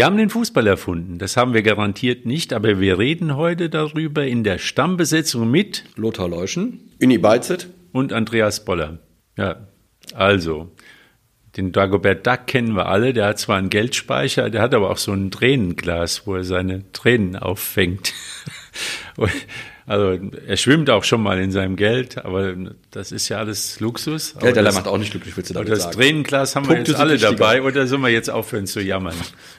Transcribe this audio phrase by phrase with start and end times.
[0.00, 4.26] Wir haben den Fußball erfunden, das haben wir garantiert nicht, aber wir reden heute darüber
[4.26, 9.00] in der Stammbesetzung mit Lothar Leuschen, Uni Beizet und Andreas Boller.
[9.36, 9.68] Ja,
[10.14, 10.70] also,
[11.58, 14.96] den Dagobert Duck kennen wir alle, der hat zwar einen Geldspeicher, der hat aber auch
[14.96, 18.14] so ein Tränenglas, wo er seine Tränen auffängt.
[19.86, 22.54] Also er schwimmt auch schon mal in seinem Geld, aber
[22.90, 24.34] das ist ja alles Luxus.
[24.40, 25.96] Geld allein macht auch nicht glücklich, willst du damit das sagen.
[25.96, 29.14] Das Tränenglas haben Punkte wir jetzt alle dabei oder sollen wir jetzt aufhören zu jammern?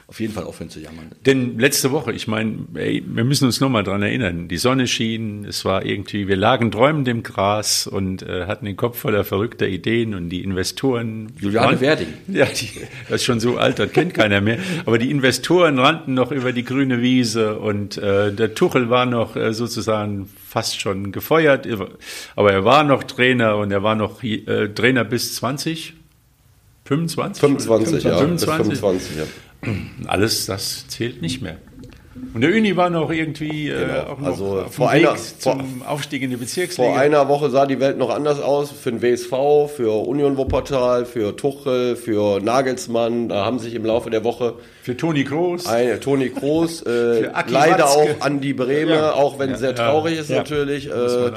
[0.08, 1.12] Auf jeden Fall aufhören zu jammern.
[1.26, 5.46] Denn letzte Woche, ich meine, ey, wir müssen uns nochmal dran erinnern, die Sonne schien,
[5.46, 9.68] es war irgendwie, wir lagen träumend im Gras und äh, hatten den Kopf voller verrückter
[9.68, 11.32] Ideen und die Investoren...
[11.40, 12.08] Juliane Werding.
[12.28, 12.70] Ja, die,
[13.08, 14.58] das ist schon so alt, das kennt keiner mehr.
[14.86, 19.36] Aber die Investoren rannten noch über die grüne Wiese und äh, der Tuchel war noch
[19.36, 21.66] äh, sozusagen fast schon gefeuert,
[22.36, 25.94] aber er war noch Trainer und er war noch äh, Trainer bis 20,
[26.84, 27.40] 25?
[27.40, 28.18] 25, 25 ja.
[28.18, 28.70] 25.
[28.70, 30.10] Bis 25, ja.
[30.10, 31.58] Alles das zählt nicht mehr.
[32.34, 33.94] Und der Uni war noch irgendwie äh, genau.
[33.94, 36.92] äh, auch noch also auf vor Weg einer, zum vor, Aufstieg in die Bezirksliga.
[36.92, 41.06] Vor einer Woche sah die Welt noch anders aus für den WSV, für Union Wuppertal,
[41.06, 43.30] für Tuchel, für Nagelsmann.
[43.30, 47.84] Da haben sich im Laufe der Woche für Toni Kroos, ein, Toni Kroos, äh, leider
[47.84, 47.86] Watzke.
[47.86, 49.14] auch Andi Breme, ja.
[49.14, 50.22] auch wenn ja, sehr traurig ja.
[50.22, 50.88] ist natürlich.
[50.88, 51.32] Äh,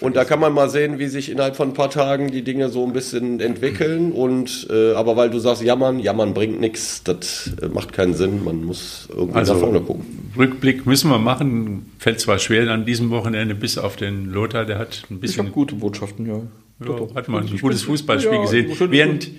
[0.00, 2.68] und da kann man mal sehen, wie sich innerhalb von ein paar Tagen die Dinge
[2.68, 4.12] so ein bisschen entwickeln.
[4.12, 8.44] Und äh, aber weil du sagst, jammern, jammern bringt nichts, das äh, macht keinen Sinn.
[8.44, 10.04] Man muss irgendwie also, nach vorne gucken.
[10.36, 11.90] Rückblick müssen wir machen.
[11.98, 15.40] Fällt zwar schwer an diesem Wochenende, bis auf den Lothar, der hat ein bisschen.
[15.40, 16.40] Ich habe gute Botschaften, ja.
[16.86, 18.76] ja hat man ein gutes Fußballspiel ja, gesehen.
[18.90, 19.30] Während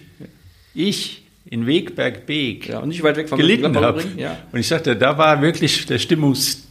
[0.74, 4.04] ich in Wegberg Beek ja, und nicht weit weg von gelitten habe.
[4.18, 4.38] Ja.
[4.52, 6.00] Und ich sagte, da war wirklich der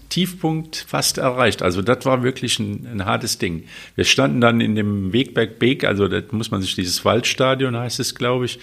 [0.08, 1.62] Stimmungstiefpunkt fast erreicht.
[1.62, 3.64] Also das war wirklich ein, ein hartes Ding.
[3.94, 8.00] Wir standen dann in dem Wegberg Beek, also da muss man sich dieses Waldstadion heißt
[8.00, 8.58] es, glaube ich,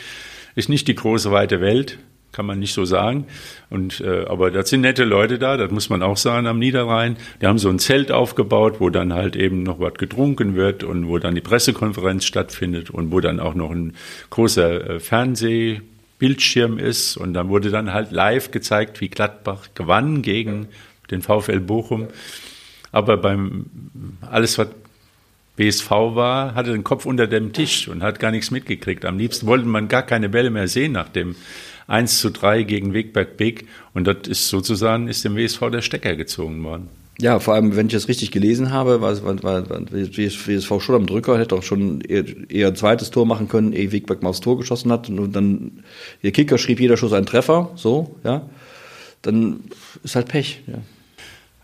[0.55, 1.99] ist nicht die große weite Welt,
[2.31, 3.27] kann man nicht so sagen.
[3.69, 7.17] Und äh, aber da sind nette Leute da, das muss man auch sagen am Niederrhein.
[7.41, 11.07] Die haben so ein Zelt aufgebaut, wo dann halt eben noch was getrunken wird und
[11.07, 13.93] wo dann die Pressekonferenz stattfindet und wo dann auch noch ein
[14.29, 20.67] großer äh, Fernsehbildschirm ist und dann wurde dann halt live gezeigt, wie Gladbach gewann gegen
[21.11, 22.07] den VfL Bochum.
[22.91, 23.65] Aber beim
[24.21, 24.69] alles was
[25.55, 29.05] BSV war, hatte den Kopf unter dem Tisch und hat gar nichts mitgekriegt.
[29.05, 31.35] Am liebsten wollte man gar keine Bälle mehr sehen nach dem
[31.87, 33.67] 1 zu 3 gegen Wegberg Beek.
[33.93, 36.89] Und das ist sozusagen, ist dem WSV der Stecker gezogen worden.
[37.19, 40.95] Ja, vor allem, wenn ich das richtig gelesen habe, war, war, war, war WSV schon
[40.95, 44.41] am Drücker, hätte auch schon eher, ein zweites Tor machen können, ehe Wegberg mal aufs
[44.41, 45.07] Tor geschossen hat.
[45.07, 45.83] Und dann,
[46.23, 48.49] der Kicker schrieb jeder Schuss ein Treffer, so, ja.
[49.21, 49.61] Dann
[50.03, 50.79] ist halt Pech, ja.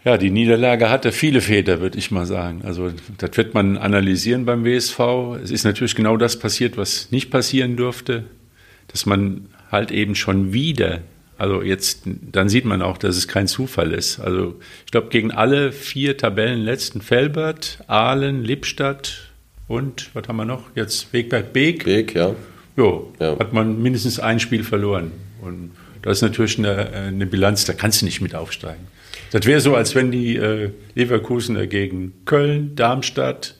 [0.04, 2.62] Ja, die Niederlage hatte viele Väter, würde ich mal sagen.
[2.64, 5.00] Also das wird man analysieren beim WSV.
[5.44, 8.24] Es ist natürlich genau das passiert, was nicht passieren durfte,
[8.88, 11.02] dass man halt eben schon wieder,
[11.38, 14.20] also jetzt, dann sieht man auch, dass es kein Zufall ist.
[14.20, 19.30] Also ich glaube, gegen alle vier Tabellenletzten, Felbert, Aalen, Lippstadt
[19.68, 21.86] und, was haben wir noch, jetzt Wegberg Beek.
[21.86, 22.36] Beek, ja.
[22.76, 23.38] Jo, ja.
[23.38, 25.12] hat man mindestens ein Spiel verloren.
[25.42, 28.88] Und das ist natürlich eine, eine Bilanz, da kannst du nicht mit aufsteigen.
[29.32, 33.56] Das wäre so, als wenn die äh, Leverkusener gegen Köln, Darmstadt,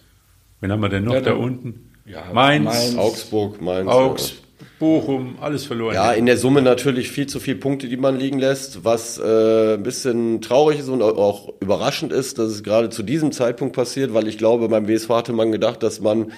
[0.60, 1.92] wen haben wir denn noch ja, da unten?
[2.06, 3.90] Ja, Mainz, Mainz, Augsburg, Mainz.
[3.90, 4.34] Augs,
[4.80, 5.94] Bochum, alles verloren.
[5.94, 9.76] Ja, in der Summe natürlich viel zu viele Punkte, die man liegen lässt, was äh,
[9.76, 14.14] ein bisschen traurig ist und auch überraschend ist, dass es gerade zu diesem Zeitpunkt passiert,
[14.14, 16.34] weil ich glaube, beim WSV hatte man gedacht, dass man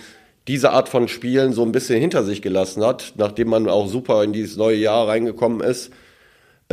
[0.48, 4.24] diese Art von Spielen so ein bisschen hinter sich gelassen hat, nachdem man auch super
[4.24, 5.92] in dieses neue Jahr reingekommen ist.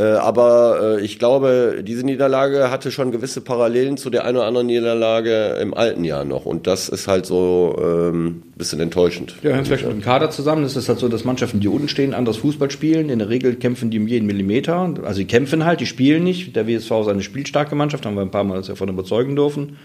[0.01, 4.47] Äh, aber äh, ich glaube, diese Niederlage hatte schon gewisse Parallelen zu der einen oder
[4.47, 6.45] anderen Niederlage im alten Jahr noch.
[6.45, 9.35] Und das ist halt so ähm, bisschen enttäuschend.
[9.43, 10.63] Ja, hängt vielleicht mit dem Kader zusammen.
[10.63, 13.09] Es ist halt so, dass Mannschaften, die unten stehen, anders Fußball spielen.
[13.09, 14.91] In der Regel kämpfen die um jeden Millimeter.
[15.03, 16.55] Also die kämpfen halt, die spielen nicht.
[16.55, 19.77] Der WSV ist eine spielstarke Mannschaft, haben wir ein paar Mal davon überzeugen dürfen.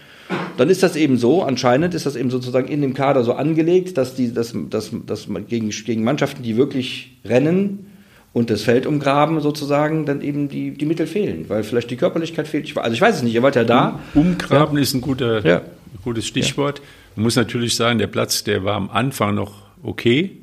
[0.57, 3.97] Dann ist das eben so, anscheinend ist das eben sozusagen in dem Kader so angelegt,
[3.97, 7.85] dass, die, dass, dass, dass gegen, gegen Mannschaften, die wirklich rennen,
[8.33, 12.47] und das Feld umgraben sozusagen, dann eben die, die Mittel fehlen, weil vielleicht die Körperlichkeit
[12.47, 12.77] fehlt.
[12.77, 13.99] Also ich weiß es nicht, ihr wart ja da.
[14.13, 14.83] umgraben ja.
[14.83, 15.61] ist ein guter, ja.
[16.03, 16.81] gutes Stichwort.
[17.15, 20.37] Man muss natürlich sagen, der Platz, der war am Anfang noch okay.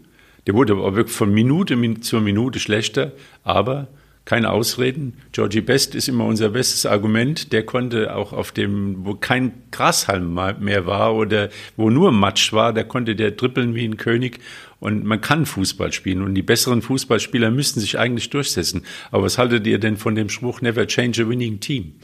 [0.47, 3.13] Der wurde aber wirklich von Minute zur Minute schlechter,
[3.45, 3.89] aber
[4.25, 5.15] keine Ausreden.
[5.33, 7.53] Georgie Best ist immer unser bestes Argument.
[7.53, 12.73] Der konnte auch auf dem, wo kein Grashalm mehr war oder wo nur Matsch war,
[12.73, 14.41] da konnte der trippeln wie ein König.
[14.85, 18.83] Und man kann Fußball spielen und die besseren Fußballspieler müssten sich eigentlich durchsetzen.
[19.11, 21.95] Aber was haltet ihr denn von dem Spruch Never change a winning team?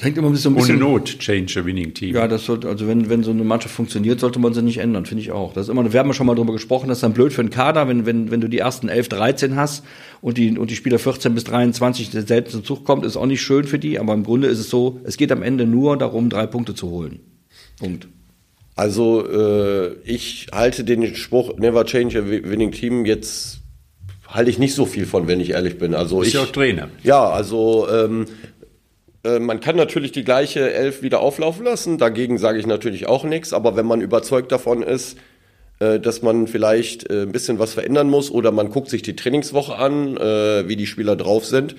[0.00, 0.78] Hängt immer ein Ohne bisschen.
[0.78, 2.14] Not change a winning team.
[2.14, 5.04] Ja, das sollte, also wenn, wenn so eine Mannschaft funktioniert, sollte man sie nicht ändern,
[5.04, 5.52] finde ich auch.
[5.52, 7.42] Das ist immer, wir haben ja schon mal drüber gesprochen, das ist dann blöd für
[7.42, 9.84] einen Kader, wenn, wenn, wenn du die ersten 11, 13 hast
[10.22, 13.42] und die, und die Spieler 14 bis 23 selten zum Zug kommt, ist auch nicht
[13.42, 16.30] schön für die, aber im Grunde ist es so, es geht am Ende nur darum,
[16.30, 17.20] drei Punkte zu holen.
[17.78, 18.08] Punkt.
[18.74, 23.58] Also äh, ich halte den Spruch Never change a winning team jetzt
[24.26, 25.94] halte ich nicht so viel von, wenn ich ehrlich bin.
[25.94, 26.88] Also ich ja auch Trainer.
[27.02, 28.26] Ja, also ähm,
[29.24, 31.98] äh, man kann natürlich die gleiche Elf wieder auflaufen lassen.
[31.98, 33.52] Dagegen sage ich natürlich auch nichts.
[33.52, 35.18] Aber wenn man überzeugt davon ist,
[35.80, 39.16] äh, dass man vielleicht äh, ein bisschen was verändern muss oder man guckt sich die
[39.16, 41.76] Trainingswoche an, wie die Spieler drauf sind,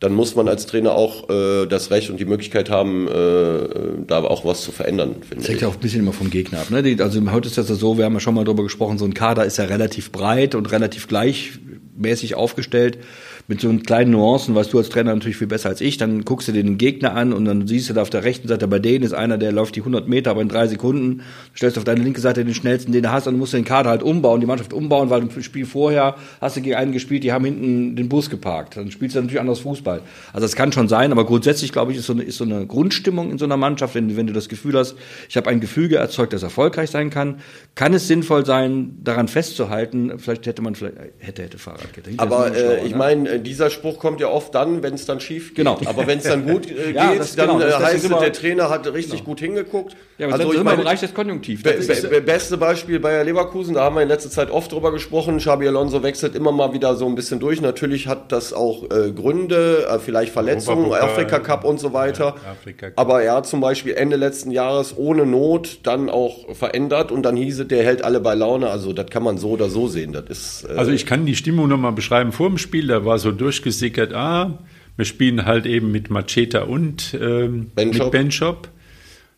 [0.00, 4.24] dann muss man als Trainer auch äh, das Recht und die Möglichkeit haben, äh, da
[4.24, 5.62] auch was zu verändern, finde Das hängt ich.
[5.62, 6.70] ja auch ein bisschen immer vom Gegner ab.
[6.70, 6.82] Ne?
[6.82, 9.04] Die, also heute ist das ja so, wir haben ja schon mal drüber gesprochen, so
[9.04, 12.98] ein Kader ist ja relativ breit und relativ gleichmäßig aufgestellt.
[13.46, 16.48] Mit so kleinen Nuancen, weißt du als Trainer natürlich viel besser als ich, dann guckst
[16.48, 18.78] du dir den Gegner an und dann siehst du da auf der rechten Seite, bei
[18.78, 21.84] denen ist einer, der läuft die 100 Meter, aber in drei Sekunden, du stellst auf
[21.84, 24.02] deine linke Seite den schnellsten, den du hast, und dann musst du den Kader halt
[24.02, 27.44] umbauen, die Mannschaft umbauen, weil im Spiel vorher hast du gegen einen gespielt, die haben
[27.44, 28.78] hinten den Bus geparkt.
[28.78, 30.00] Dann spielst du natürlich anderes Fußball.
[30.32, 32.66] Also das kann schon sein, aber grundsätzlich, glaube ich, ist so eine, ist so eine
[32.66, 34.96] Grundstimmung in so einer Mannschaft, wenn, wenn du das Gefühl hast,
[35.28, 37.40] ich habe ein Gefüge erzeugt, das erfolgreich sein kann,
[37.74, 42.10] kann es sinnvoll sein, daran festzuhalten, vielleicht hätte man vielleicht, hätte, hätte Fahrradkette.
[42.16, 42.96] Aber äh, ich ne?
[42.96, 45.56] meine, äh, dieser Spruch kommt ja oft dann, wenn es dann schief geht.
[45.56, 45.78] Genau.
[45.86, 48.04] Aber wenn es dann gut äh, Ja, geht, das- dann genau, das- äh, das heißt
[48.10, 49.96] es, der Trainer hat richtig gut hingeguckt.
[50.18, 51.62] Ja, aber also das ich ist immer im meine, Bereich des Konjunktivs.
[51.62, 54.92] Be ist, be beste Beispiel Bayer Leverkusen, da haben wir in letzter Zeit oft drüber
[54.92, 55.38] gesprochen.
[55.38, 57.60] Xabi Alonso wechselt immer mal wieder so ein bisschen durch.
[57.60, 60.92] Natürlich hat das auch äh, Gründe, äh, vielleicht Verletzungen.
[60.92, 62.34] Afrika Cup und so weiter.
[62.64, 62.88] Ja.
[62.96, 67.36] Aber er hat zum Beispiel Ende letzten Jahres ohne Not dann auch verändert und dann
[67.36, 68.68] hieß es, der hält alle bei Laune.
[68.70, 70.12] Also das kann man so oder so sehen.
[70.12, 72.86] Das ist äh, Also ich kann die Stimmung nochmal beschreiben vor dem Spiel.
[72.86, 74.58] Da war so durchgesickert, ah,
[74.96, 78.04] wir spielen halt eben mit Macheta und ähm, Benchop.
[78.04, 78.68] mit Benchop.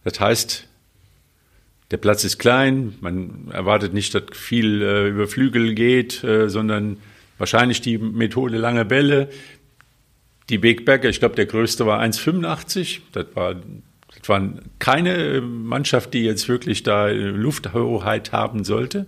[0.04, 0.66] Das heißt,
[1.90, 6.98] der Platz ist klein, man erwartet nicht, dass viel äh, über Flügel geht, äh, sondern
[7.38, 9.28] wahrscheinlich die Methode lange Bälle.
[10.48, 13.00] Die Wegberger, ich glaube, der größte war 1,85.
[13.12, 14.42] Das war, das war
[14.78, 19.06] keine Mannschaft, die jetzt wirklich da äh, Lufthoheit haben sollte.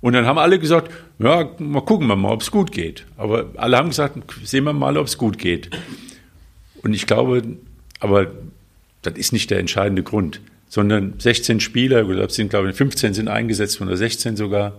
[0.00, 3.04] Und dann haben alle gesagt, ja, mal gucken wir mal, ob es gut geht.
[3.18, 5.70] Aber alle haben gesagt, sehen wir mal, ob es gut geht.
[6.82, 7.42] Und ich glaube,
[8.00, 8.28] aber
[9.02, 13.28] das ist nicht der entscheidende Grund, sondern 16 Spieler, das sind glaube ich 15 sind
[13.28, 14.72] eingesetzt oder 16 sogar.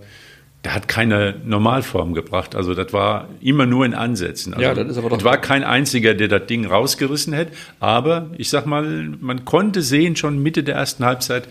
[0.64, 2.54] Der hat keine Normalform gebracht.
[2.54, 4.54] Also das war immer nur in Ansätzen.
[4.54, 7.52] Also Ja, das ist aber doch- es war kein einziger, der das Ding rausgerissen hätte.
[7.80, 11.48] Aber ich sag mal, man konnte sehen schon Mitte der ersten Halbzeit,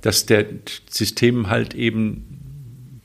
[0.00, 0.46] dass der
[0.88, 2.37] System halt eben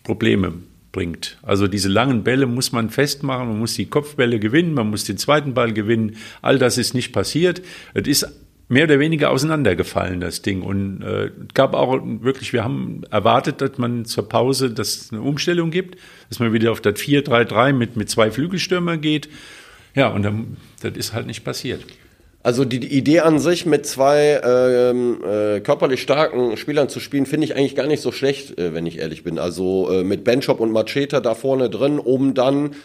[0.04, 0.54] Probleme
[0.92, 1.38] bringt.
[1.42, 5.18] Also diese langen Bälle muss man festmachen, man muss die Kopfbälle gewinnen, man muss den
[5.18, 6.18] zweiten Ball gewinnen.
[6.42, 7.62] All das ist nicht passiert.
[7.94, 8.28] Es ist
[8.70, 10.62] mehr oder weniger auseinandergefallen, das Ding.
[10.62, 15.22] Und äh, gab auch wirklich, wir haben erwartet, dass man zur Pause, dass es eine
[15.22, 15.98] Umstellung gibt,
[16.30, 19.30] dass man wieder auf das 4-3-3 mit, mit zwei Flügelstürmer geht.
[19.96, 21.84] Ja, und dann, das ist halt nicht passiert.
[22.44, 27.26] Also die, die Idee an sich mit zwei ähm, äh, körperlich starken Spielern zu spielen,
[27.26, 29.40] finde ich eigentlich gar nicht so schlecht, äh, wenn ich ehrlich bin.
[29.40, 32.76] Also äh, mit Benchop und Macheta da vorne drin, um dann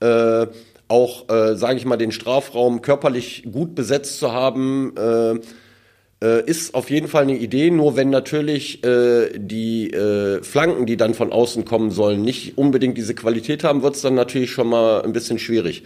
[0.00, 0.46] äh,
[0.88, 5.34] auch, äh, sage ich mal, den Strafraum körperlich gut besetzt zu haben, äh,
[6.22, 7.70] äh, ist auf jeden Fall eine Idee.
[7.70, 12.98] Nur wenn natürlich äh, die äh, Flanken, die dann von außen kommen sollen, nicht unbedingt
[12.98, 15.84] diese Qualität haben, wird es dann natürlich schon mal ein bisschen schwierig.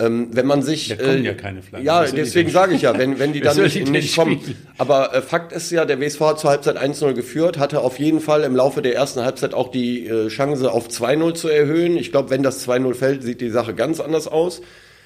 [0.00, 0.88] Ähm, wenn man sich.
[0.88, 1.86] Da kommen ja keine Flanken.
[1.86, 4.40] Ja, deswegen sage ich ja, wenn, wenn die dann nicht, die nicht kommen.
[4.78, 8.20] Aber äh, Fakt ist ja, der WSV hat zur Halbzeit 1-0 geführt, hatte auf jeden
[8.20, 11.98] Fall im Laufe der ersten Halbzeit auch die äh, Chance auf 2-0 zu erhöhen.
[11.98, 14.62] Ich glaube, wenn das 2-0 fällt, sieht die Sache ganz anders aus.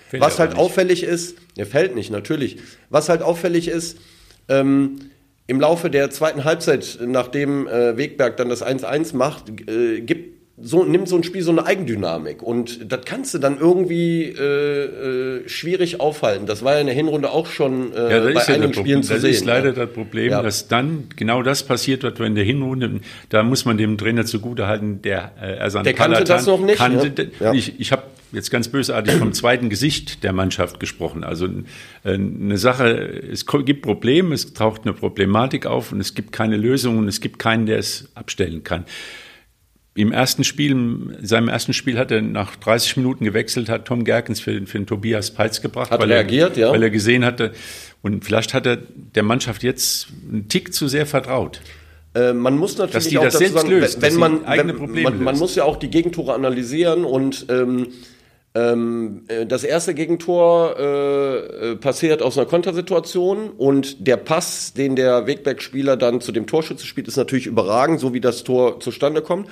[0.08, 0.60] Fällt Was halt nicht.
[0.60, 2.58] auffällig ist, er fällt nicht, natürlich.
[2.88, 3.98] Was halt auffällig ist,
[4.48, 5.10] ähm,
[5.46, 10.84] im Laufe der zweiten Halbzeit, nachdem äh, Wegberg dann das 1-1 macht, äh, gibt so,
[10.84, 12.42] nimmt so ein Spiel so eine Eigendynamik.
[12.42, 14.84] Und das kannst du dann irgendwie äh,
[15.42, 16.46] äh, schwierig aufhalten.
[16.46, 18.80] Das war ja in der Hinrunde auch schon äh, Ja, das bei ja einigen das
[18.80, 19.02] Spielen Problem.
[19.02, 19.30] zu Das sehen.
[19.30, 19.72] ist leider ja.
[19.86, 23.98] das Problem, dass dann genau das passiert wird, wenn der Hinrunde, da muss man dem
[23.98, 27.56] Trainer zugutehalten, der äh, Ersan Der kannte Palatan das noch nicht, kannte- ne?
[27.56, 31.24] Ich, ich habe jetzt ganz bösartig vom zweiten Gesicht der Mannschaft gesprochen.
[31.24, 31.46] Also
[32.04, 32.86] äh, eine Sache,
[33.32, 37.20] es gibt Probleme, es taucht eine Problematik auf und es gibt keine Lösung und es
[37.20, 38.84] gibt keinen, der es abstellen kann.
[39.96, 44.04] Im ersten Spiel, in seinem ersten Spiel hat er nach 30 Minuten gewechselt, hat Tom
[44.04, 45.92] Gerkens für, für den Tobias Peitz gebracht.
[45.92, 46.72] Hat weil reagiert, er, ja.
[46.72, 47.52] Weil er gesehen hatte,
[48.02, 51.60] und vielleicht hat er der Mannschaft jetzt einen Tick zu sehr vertraut.
[52.14, 54.78] Äh, man muss natürlich Dass die auch das selbst sagen, löst, wenn man, eigene wenn,
[54.78, 57.88] Probleme man, man muss ja auch die Gegentore analysieren und ähm,
[58.56, 64.94] Ähm, äh, das erste Gegentor äh, äh, passiert aus einer Kontersituation und der Pass, den
[64.94, 69.22] der Wegback-Spieler dann zu dem Torschütze spielt, ist natürlich überragend, so wie das Tor zustande
[69.22, 69.48] kommt.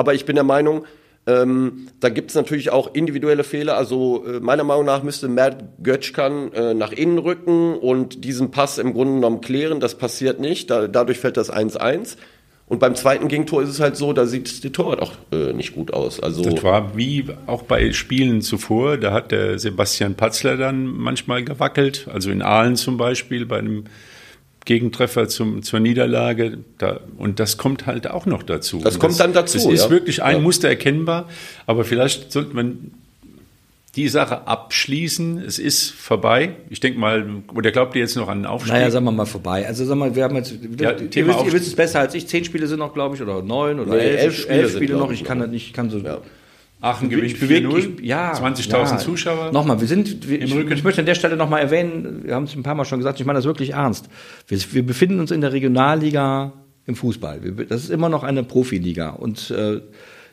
[0.00, 0.86] Aber ich bin der Meinung,
[1.26, 3.76] ähm, da gibt es natürlich auch individuelle Fehler.
[3.76, 8.78] Also äh, meiner Meinung nach müsste Matt Götschkan äh, nach innen rücken und diesen Pass
[8.78, 9.78] im Grunde genommen klären.
[9.78, 10.70] Das passiert nicht.
[10.70, 12.16] Da, dadurch fällt das 1-1.
[12.66, 15.74] Und beim zweiten Gegentor ist es halt so, da sieht die Torwart auch äh, nicht
[15.74, 16.18] gut aus.
[16.18, 21.44] Also das war wie auch bei Spielen zuvor, da hat der Sebastian Patzler dann manchmal
[21.44, 23.84] gewackelt, also in Aalen zum Beispiel bei einem
[24.64, 26.58] Gegentreffer zum, zur Niederlage.
[26.78, 28.80] Da, und das kommt halt auch noch dazu.
[28.82, 29.58] Das kommt dann dazu.
[29.58, 29.90] Es ist ja.
[29.90, 30.42] wirklich ein ja.
[30.42, 31.28] Muster erkennbar,
[31.66, 32.92] aber vielleicht sollte man
[33.96, 35.38] die Sache abschließen.
[35.38, 36.54] Es ist vorbei.
[36.68, 38.72] Ich denke mal, oder glaubt ihr jetzt noch an den Aufstieg?
[38.72, 39.66] Naja, sagen wir mal vorbei.
[39.66, 42.00] Also sagen wir mal, wir haben jetzt, ja, ihr, Thema wisst, ihr wisst es besser
[42.00, 42.28] als ich.
[42.28, 44.96] Zehn Spiele sind noch, glaube ich, oder neun oder nee, elf, elf, Spiele, elf Spiele
[44.96, 45.10] noch.
[45.10, 45.98] Ich kann das nicht, kann so.
[45.98, 46.18] Ja.
[46.80, 48.98] Aachen gewinnt 4-0, ja, 20.000 ja.
[48.98, 49.52] Zuschauer.
[49.52, 52.56] Nochmal, wir sind, wir, ich, ich, möchte an der Stelle nochmal erwähnen, wir haben es
[52.56, 54.08] ein paar Mal schon gesagt, ich meine das wirklich ernst.
[54.48, 56.54] Wir, wir befinden uns in der Regionalliga
[56.86, 57.42] im Fußball.
[57.42, 59.82] Wir, das ist immer noch eine Profiliga und äh,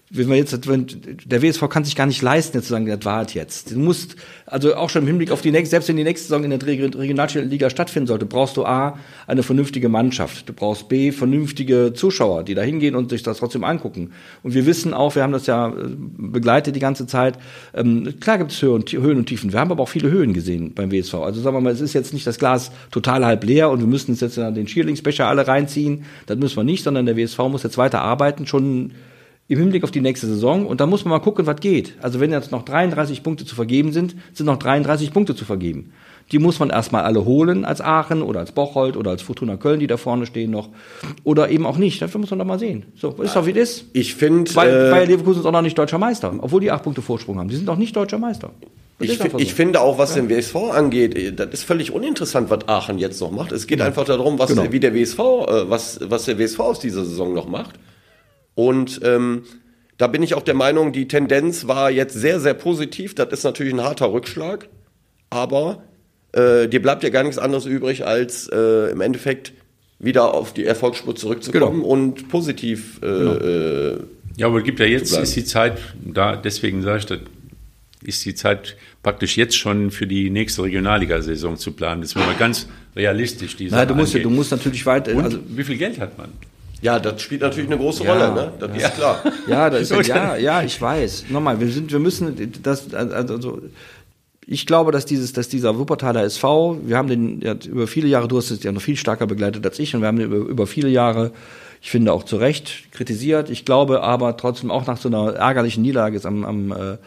[0.10, 0.88] wenn wir jetzt, wenn,
[1.26, 3.72] der WSV kann sich gar nicht leisten, jetzt zu sagen, das war jetzt.
[3.72, 6.46] Du musst, also auch schon im Hinblick auf die nächste, selbst wenn die nächste Saison
[6.46, 8.98] in der Regionalliga stattfinden sollte, brauchst du A,
[9.28, 10.48] eine vernünftige Mannschaft.
[10.48, 14.12] Du brauchst B, vernünftige Zuschauer, die da hingehen und sich das trotzdem angucken.
[14.44, 15.74] Und wir wissen auch, wir haben das ja äh,
[16.18, 17.38] begleitet die ganze Zeit,
[17.74, 19.52] ähm, klar gibt es Höhen, Höhen und Tiefen.
[19.52, 21.16] Wir haben aber auch viele Höhen gesehen beim WSV.
[21.16, 23.88] Also sagen wir mal, es ist jetzt nicht das Glas total halb leer und wir
[23.88, 26.06] müssen jetzt in den Schierlingsbecher alle reinziehen.
[26.28, 28.92] Das müssen wir nicht, sondern der WSV muss jetzt weiter arbeiten, schon
[29.48, 30.66] im Hinblick auf die nächste Saison.
[30.66, 31.94] Und da muss man mal gucken, was geht.
[32.02, 35.92] Also wenn jetzt noch 33 Punkte zu vergeben sind, sind noch 33 Punkte zu vergeben.
[36.32, 39.80] Die muss man erstmal alle holen als Aachen oder als Bocholt oder als Fortuna Köln,
[39.80, 40.70] die da vorne stehen noch.
[41.24, 42.02] Oder eben auch nicht.
[42.02, 42.86] Dafür muss man doch mal sehen.
[42.96, 43.86] So, ist doch wie das ist.
[43.94, 44.54] Ich finde.
[44.56, 47.40] Weil äh, Bayer Leverkusen ist auch noch nicht deutscher Meister, obwohl die acht Punkte Vorsprung
[47.40, 47.48] haben.
[47.48, 48.52] Die sind noch nicht deutscher Meister.
[49.00, 49.26] Ich, so.
[49.38, 50.22] ich, finde auch, was ja.
[50.22, 53.52] den WSV angeht, das ist völlig uninteressant, was Aachen jetzt noch macht.
[53.52, 53.88] Es geht genau.
[53.88, 54.72] einfach darum, was, genau.
[54.72, 57.76] wie der WSV, äh, was, was der WSV aus dieser Saison noch macht.
[58.58, 59.44] Und ähm,
[60.00, 63.14] da bin ich auch der Meinung, die Tendenz war jetzt sehr, sehr positiv.
[63.14, 64.68] Das ist natürlich ein harter Rückschlag,
[65.30, 65.84] aber
[66.32, 69.54] äh, dir bleibt ja gar nichts anderes übrig, als äh, im Endeffekt
[70.00, 71.88] wieder auf die Erfolgsspur zurückzukommen genau.
[71.88, 72.98] und positiv.
[73.04, 73.36] Äh, genau.
[73.36, 73.98] Äh,
[74.38, 77.20] ja, aber es gibt ja jetzt ist die Zeit, da deswegen sage ich, das
[78.02, 82.02] ist die Zeit praktisch jetzt schon für die nächste Regionalliga-Saison zu planen.
[82.02, 83.56] Das ist mal ganz realistisch.
[83.56, 85.16] Diese Nein, du musst, du musst natürlich weiter.
[85.16, 86.30] also, wie viel Geld hat man?
[86.82, 88.52] Ja, das spielt natürlich eine große ja, Rolle, ne?
[88.60, 88.88] Das ja.
[88.88, 89.24] ist klar.
[89.48, 91.26] Ja, das ist, ja, ja, ich weiß.
[91.30, 93.62] Nochmal, wir sind, wir müssen das, also,
[94.46, 98.28] ich glaube, dass dieses, dass dieser Wuppertaler SV, wir haben den ja, über viele Jahre,
[98.28, 100.50] du hast es ja noch viel stärker begleitet als ich, und wir haben den über,
[100.50, 101.32] über viele Jahre,
[101.82, 103.50] ich finde auch zu Recht kritisiert.
[103.50, 106.98] Ich glaube aber trotzdem auch nach so einer ärgerlichen Niederlage jetzt am, am, äh,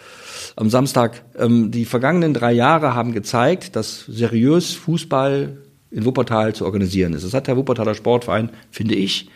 [0.57, 5.57] am Samstag, ähm, die vergangenen drei Jahre haben gezeigt, dass seriös Fußball
[5.91, 7.25] in Wuppertal zu organisieren ist.
[7.25, 9.29] Das hat der Wuppertaler Sportverein, finde ich,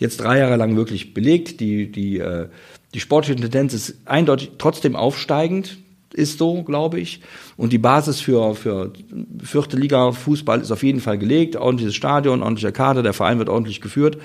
[0.00, 1.60] jetzt drei Jahre lang wirklich belegt.
[1.60, 2.48] Die, die, äh,
[2.94, 5.78] die sportliche Tendenz ist eindeutig trotzdem aufsteigend,
[6.12, 7.20] ist so, glaube ich.
[7.56, 8.92] Und die Basis für, für
[9.40, 11.54] vierte Liga Fußball ist auf jeden Fall gelegt.
[11.54, 14.18] Ordentliches Stadion, ordentlicher Kader, der Verein wird ordentlich geführt.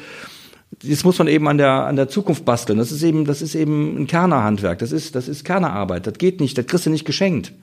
[0.81, 2.79] Jetzt muss man eben an der, an der Zukunft basteln.
[2.79, 4.79] Das ist eben, das ist eben ein Kernerhandwerk.
[4.79, 6.07] Das ist, das ist Kernerarbeit.
[6.07, 6.57] Das geht nicht.
[6.57, 7.53] Das kriegst du nicht geschenkt.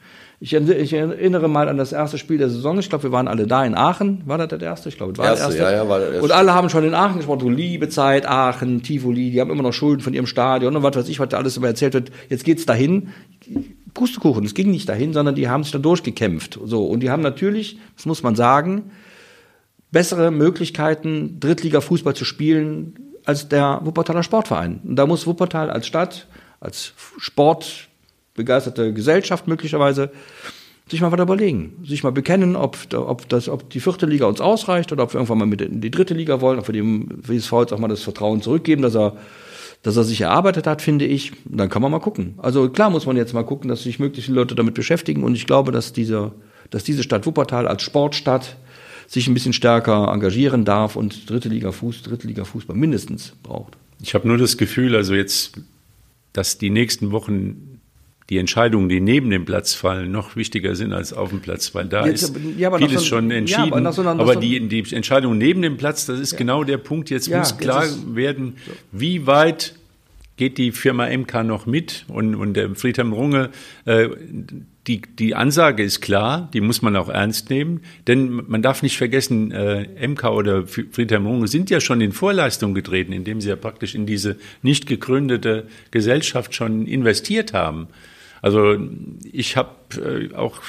[0.44, 2.76] Ich, ich, erinnere mal an das erste Spiel der Saison.
[2.80, 4.22] Ich glaube, wir waren alle da in Aachen.
[4.26, 4.88] War das der erste?
[4.88, 5.76] Ich glaube, das war erste, der erste.
[5.76, 6.22] Ja, ja, war der erste.
[6.24, 7.42] Und alle haben schon in Aachen gesprochen.
[7.42, 9.30] So liebe Zeit, Aachen, Tivoli.
[9.30, 11.56] Die haben immer noch Schulden von ihrem Stadion und was weiß ich, was da alles
[11.56, 12.10] immer erzählt wird.
[12.28, 13.10] Jetzt geht's dahin.
[13.94, 14.44] Pustekuchen.
[14.44, 16.58] Es ging nicht dahin, sondern die haben sich da durchgekämpft.
[16.64, 16.86] So.
[16.86, 18.90] Und die haben natürlich, das muss man sagen,
[19.92, 22.94] bessere Möglichkeiten, Drittliga-Fußball zu spielen
[23.24, 24.80] als der Wuppertaler Sportverein.
[24.82, 26.26] Und da muss Wuppertal als Stadt,
[26.58, 27.90] als Sport,
[28.34, 30.10] begeisterte Gesellschaft möglicherweise,
[30.88, 34.40] sich mal weiter überlegen, sich mal bekennen, ob, ob, das, ob die vierte Liga uns
[34.40, 37.08] ausreicht oder ob wir irgendwann mal mit in die dritte Liga wollen, ob wir dem
[37.26, 39.16] WSV jetzt auch mal das Vertrauen zurückgeben, dass er,
[39.82, 41.32] dass er sich erarbeitet hat, finde ich.
[41.44, 42.34] Dann kann man mal gucken.
[42.38, 45.34] Also klar muss man jetzt mal gucken, dass sich möglichst viele Leute damit beschäftigen und
[45.34, 46.32] ich glaube, dass diese,
[46.70, 48.56] dass diese Stadt Wuppertal als Sportstadt
[49.06, 53.76] sich ein bisschen stärker engagieren darf und dritte Liga Fuß, dritte Liga Fußball mindestens braucht.
[54.00, 55.60] Ich habe nur das Gefühl, also jetzt,
[56.32, 57.71] dass die nächsten Wochen
[58.30, 61.86] die Entscheidungen, die neben dem Platz fallen, noch wichtiger sind als auf dem Platz, weil
[61.86, 63.68] da jetzt, ist ja, vieles so, schon entschieden.
[63.68, 66.38] Ja, aber, so aber die, die Entscheidungen neben dem Platz, das ist ja.
[66.38, 67.10] genau der Punkt.
[67.10, 68.56] Jetzt muss klar werden,
[68.92, 69.74] wie weit
[70.36, 73.50] geht die Firma MK noch mit und, und der Friedhelm Runge,
[73.84, 74.08] äh,
[74.86, 78.96] die, die Ansage ist klar, die muss man auch ernst nehmen, denn man darf nicht
[78.96, 83.56] vergessen, äh, MK oder Friedhelm Runge sind ja schon in Vorleistung getreten, indem sie ja
[83.56, 87.88] praktisch in diese nicht gegründete Gesellschaft schon investiert haben.
[88.40, 88.76] Also
[89.30, 90.60] ich habe äh, auch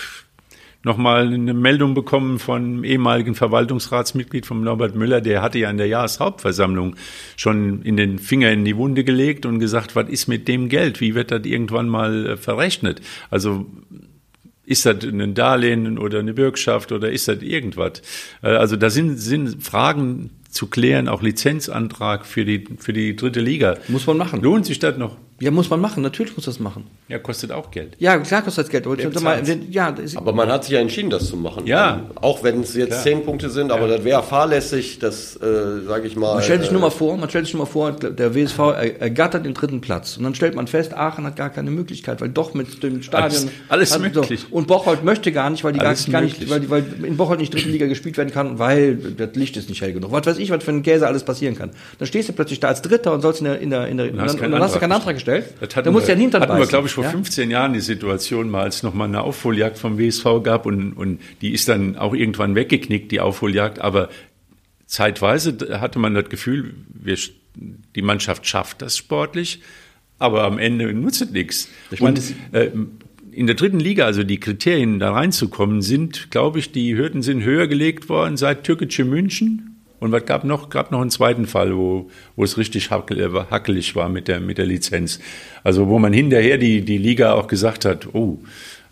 [0.84, 5.88] nochmal eine Meldung bekommen von ehemaligen Verwaltungsratsmitglied von Norbert Müller, der hatte ja in der
[5.88, 6.96] Jahreshauptversammlung
[7.38, 11.00] schon in den Finger in die Wunde gelegt und gesagt, was ist mit dem Geld?
[11.00, 13.02] Wie wird das irgendwann mal äh, verrechnet?
[13.30, 13.66] Also
[14.66, 18.02] ist das ein Darlehen oder eine Bürgschaft oder ist das irgendwas?
[18.42, 23.40] Äh, also da sind, sind Fragen zu klären, auch Lizenzantrag für die, für die dritte
[23.40, 23.78] Liga.
[23.88, 24.42] Muss man machen.
[24.42, 25.18] Lohnt sich das noch?
[25.44, 26.02] Ja, muss man machen.
[26.04, 26.86] Natürlich muss das machen.
[27.10, 27.98] Ja, kostet auch Geld.
[28.00, 28.88] Ja, klar kostet das Geld.
[28.88, 31.68] Aber, mal, wenn, ja, das, Aber man hat sich ja entschieden, das zu machen.
[31.68, 32.00] Ja.
[32.16, 33.04] Auch wenn es jetzt Klar.
[33.04, 36.36] zehn Punkte sind, aber das wäre fahrlässig, das, äh, sage ich mal.
[36.36, 38.58] man stellt sich äh, nur mal vor, man stellt sich nur mal vor, der WSV
[38.60, 40.16] er- ergattert den dritten Platz.
[40.16, 43.50] Und dann stellt man fest, Aachen hat gar keine Möglichkeit, weil doch mit dem Stadion.
[43.68, 44.46] Alles- alles möglich.
[44.50, 47.18] Und Bocholt möchte gar nicht, weil die gar, Alles gar nicht, weil, die, weil in
[47.18, 50.14] Bocholt nicht dritte Liga gespielt werden kann, weil das Licht ist nicht hell genug.
[50.14, 51.72] Was weiß ich, was für ein Käse alles passieren kann.
[52.00, 54.12] Dann stehst du plötzlich da als Dritter und sollst in der, in der, in der,
[54.14, 55.33] und hast dann, keinen und dann hast du keinen Antrag gestellt.
[55.60, 56.70] Das hatten du wir- ja den Hintern hatten wir, beißen.
[56.70, 57.10] glaube ich, vor ja?
[57.10, 61.52] 15 Jahren die Situation mal, als nochmal eine Aufholjagd vom WSV gab und, und die
[61.52, 63.80] ist dann auch irgendwann weggeknickt, die Aufholjagd.
[63.80, 64.10] Aber
[64.86, 67.18] zeitweise hatte man das Gefühl, wir,
[67.96, 69.62] die Mannschaft schafft das sportlich,
[70.20, 71.70] aber am Ende nutzt es nichts.
[71.92, 72.72] Ich meine, und es- äh,
[73.32, 77.44] in der dritten Liga, also die Kriterien da reinzukommen, sind, glaube ich, die Hürden sind
[77.44, 79.73] höher gelegt worden seit Türkische München.
[80.04, 80.70] Und was gab noch?
[80.70, 84.58] Gab noch einen zweiten Fall, wo, wo es richtig hackel, hackelig war mit der, mit
[84.58, 85.22] der Lizenz.
[85.64, 88.38] Also wo man hinterher die, die Liga auch gesagt hat, oh,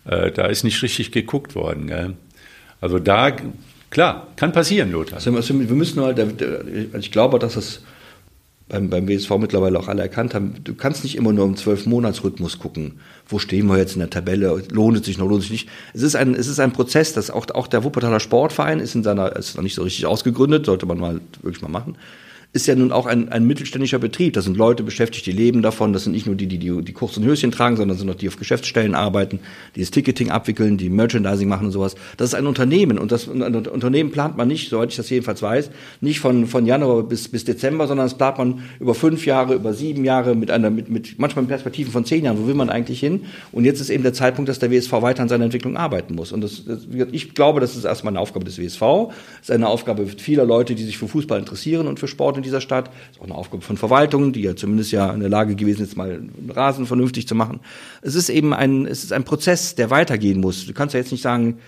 [0.06, 1.88] äh, da ist nicht richtig geguckt worden.
[1.88, 2.14] Gell?
[2.80, 3.30] Also da,
[3.90, 5.16] klar, kann passieren, Lothar.
[5.16, 7.82] Also wir wir müssen halt, also ich glaube, dass es
[8.72, 12.58] beim, beim WSV mittlerweile auch alle erkannt haben, du kannst nicht immer nur im Zwölf-Monats-Rhythmus
[12.58, 12.94] gucken,
[13.28, 15.68] wo stehen wir jetzt in der Tabelle, lohnt es sich noch, lohnt es sich nicht.
[15.92, 19.02] Es ist ein, es ist ein Prozess, dass auch, auch der Wuppertaler Sportverein ist in
[19.02, 21.96] seiner, ist noch nicht so richtig ausgegründet, sollte man mal wirklich mal machen,
[22.54, 24.34] ist ja nun auch ein, ein mittelständischer Betrieb.
[24.34, 25.94] Da sind Leute beschäftigt, die leben davon.
[25.94, 28.28] Das sind nicht nur die, die die, die kurzen Höschen tragen, sondern sind auch die
[28.28, 29.40] auf Geschäftsstellen arbeiten,
[29.74, 31.94] die das Ticketing abwickeln, die Merchandising machen und sowas.
[32.18, 35.08] Das ist ein Unternehmen und das und ein Unternehmen plant man nicht, soweit ich das
[35.08, 35.70] jedenfalls weiß,
[36.02, 39.72] nicht von, von Januar bis, bis Dezember, sondern das plant man über fünf Jahre, über
[39.72, 42.38] sieben Jahre mit einer, mit, mit manchmal mit Perspektiven von zehn Jahren.
[42.38, 43.24] Wo will man eigentlich hin?
[43.52, 46.32] Und jetzt ist eben der Zeitpunkt, dass der WSV weiter an seiner Entwicklung arbeiten muss.
[46.32, 48.80] Und das, das, ich glaube, das ist erstmal eine Aufgabe des WSV.
[48.80, 52.44] Das ist eine Aufgabe vieler Leute, die sich für Fußball interessieren und für Sport in
[52.44, 52.90] dieser Stadt.
[53.10, 55.96] Ist auch eine Aufgabe von Verwaltungen, die ja zumindest ja in der Lage gewesen ist,
[55.96, 57.60] mal einen Rasen vernünftig zu machen.
[58.02, 60.66] Es ist eben ein, es ist ein Prozess, der weitergehen muss.
[60.66, 61.58] Du kannst ja jetzt nicht sagen,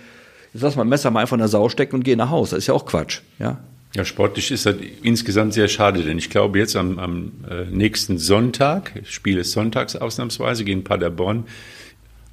[0.53, 2.57] jetzt lass mal ein Messer mal einfach in der Sau stecken und geh nach Hause.
[2.57, 3.59] Das ist ja auch Quatsch, ja.
[3.95, 8.19] Ja, sportlich ist das insgesamt sehr schade, denn ich glaube jetzt am, am äh, nächsten
[8.19, 11.45] Sonntag, Spiel ist sonntags ausnahmsweise gegen Paderborn,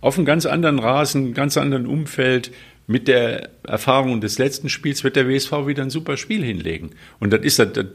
[0.02, 2.52] auf einem ganz anderen Rasen, ganz anderen Umfeld,
[2.88, 6.92] mit der Erfahrung des letzten Spiels wird der WSV wieder ein super Spiel hinlegen.
[7.20, 7.86] Und das ist das, das,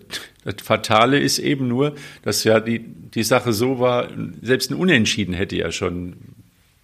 [0.45, 4.09] das Fatale ist eben nur, dass ja die, die Sache so war,
[4.43, 6.15] selbst ein Unentschieden hätte ja schon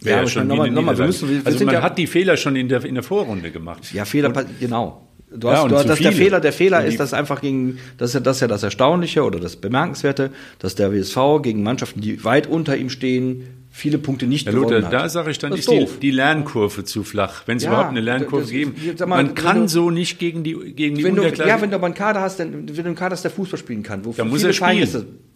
[0.03, 2.37] Ja, ich schon nochmal, nochmal, wir müssen- wir also sind man ja- hat die Fehler
[2.37, 3.93] schon in der, in der Vorrunde gemacht.
[3.95, 5.09] Ja, Fehler, pa- genau.
[5.35, 6.13] Du Ja, hast, und du hast zu das der.
[6.13, 8.63] Fehler, der Fehler Und ist, dass einfach gegen, das ist ja das, ist ja das
[8.65, 13.97] Erstaunliche oder das Bemerkenswerte, dass der WSV gegen Mannschaften, die weit unter ihm stehen, viele
[13.99, 14.93] Punkte nicht gewonnen Lothar, hat.
[14.93, 17.71] da sage ich dann, Das ist ist die, die Lernkurve zu flach, wenn es Ja,
[17.71, 18.75] überhaupt eine Lernkurve geben.
[19.01, 21.71] mal, Man wenn kann du- so nicht gegen die, gegen die wenn du, ja, wenn
[21.71, 24.05] du aber einen Kader hast, dann, wenn du einen Kader hast, der Fußball spielen kann,
[24.05, 24.89] wo da muss er spielen.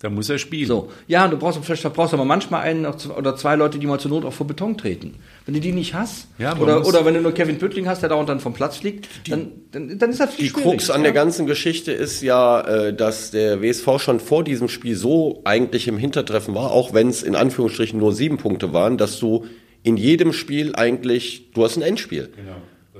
[0.02, 0.66] Da muss er spielen.
[0.68, 3.86] So, ja, und du brauchst vielleicht brauchst du aber manchmal einen oder zwei Leute, die
[3.86, 5.14] mal zur Not auch vor Beton treten.
[5.46, 8.10] Wenn du die nicht hast, Ja, oder, oder wenn du nur Kevin Püttling hast, der
[8.10, 10.98] dauernd dann vom Platz fliegt, dann, dann, dann ist das viel Die schwierig, Krux an
[11.00, 11.04] ja?
[11.04, 15.88] der ganzen Geschichte ist ja, äh, dass der WSV schon vor diesem Spiel so eigentlich
[15.88, 19.46] im Hintertreffen war, auch wenn es in Anführungsstrichen nur sieben Punkte waren, dass du
[19.84, 22.30] in jedem Spiel eigentlich, du hast ein Endspiel.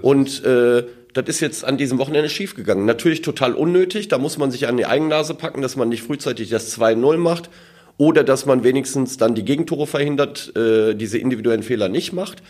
[0.02, 0.84] Und äh,
[1.14, 2.84] das ist jetzt an diesem Wochenende schiefgegangen.
[2.84, 6.50] Natürlich total unnötig, da muss man sich an die Eigennase packen, dass man nicht frühzeitig
[6.50, 7.50] das 2-0 macht
[7.98, 12.42] oder dass man wenigstens dann die Gegentore verhindert, äh, diese individuellen Fehler nicht macht.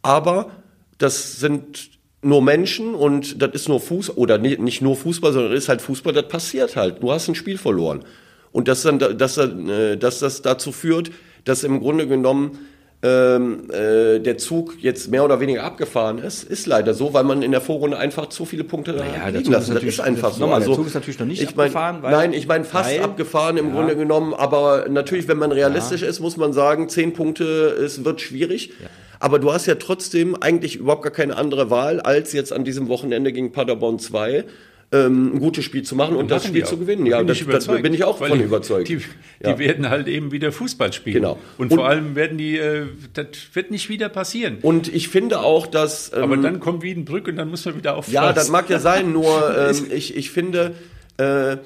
[0.00, 0.50] Aber
[0.98, 1.90] das sind
[2.22, 5.82] nur Menschen und das ist nur Fuß oder ni- nicht nur Fußball, sondern ist halt
[5.82, 7.02] Fußball, das passiert halt.
[7.02, 8.04] Du hast ein Spiel verloren.
[8.52, 11.10] Und dass dann, dass, äh, dass das dazu führt,
[11.44, 12.58] dass im Grunde genommen
[13.04, 17.42] ähm, äh, der Zug jetzt mehr oder weniger abgefahren ist, ist leider so, weil man
[17.42, 19.74] in der Vorrunde einfach zu viele Punkte Naja, liegen lassen.
[19.74, 20.42] Das ist einfach das- so.
[20.42, 23.00] nochmal, der Zug ist natürlich noch nicht ich abgefahren, weil- Nein, ich meine fast weil-
[23.02, 23.74] abgefahren im Ja.
[23.74, 27.44] Grunde genommen, aber natürlich, wenn man realistisch ist, muss man sagen, zehn Punkte,
[27.84, 28.72] es wird schwierig.
[29.18, 32.86] Aber du hast ja trotzdem eigentlich überhaupt gar keine andere Wahl, als jetzt an diesem
[32.88, 34.44] Wochenende gegen Paderborn 2
[34.92, 37.04] ähm, ein gutes Spiel zu machen und das Machen Spiel zu gewinnen.
[37.06, 38.88] Da Ja, bin das, ich das bin ich auch von die, überzeugt.
[38.88, 39.02] Die, die
[39.42, 39.58] Ja.
[39.58, 41.14] werden halt eben wieder Fußball spielen.
[41.16, 41.38] Genau.
[41.58, 44.58] Und, Und- vor allem werden die, äh, das wird nicht wieder passieren.
[44.62, 46.12] Und ich finde auch, dass.
[46.14, 48.78] Ähm, Aber dann kommt Wiedenbrück und dann muss man wieder auf Ja, das mag ja
[48.78, 50.74] sein, nur ähm, ich, ich finde,
[51.18, 51.56] äh,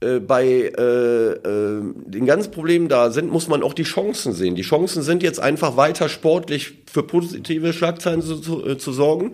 [0.00, 4.54] äh, bei äh, äh, den ganzen Problemen da sind, muss man auch die Chancen sehen.
[4.54, 9.32] Die Chancen sind jetzt einfach weiter sportlich für positive Schlagzeilen zu, zu, äh, zu sorgen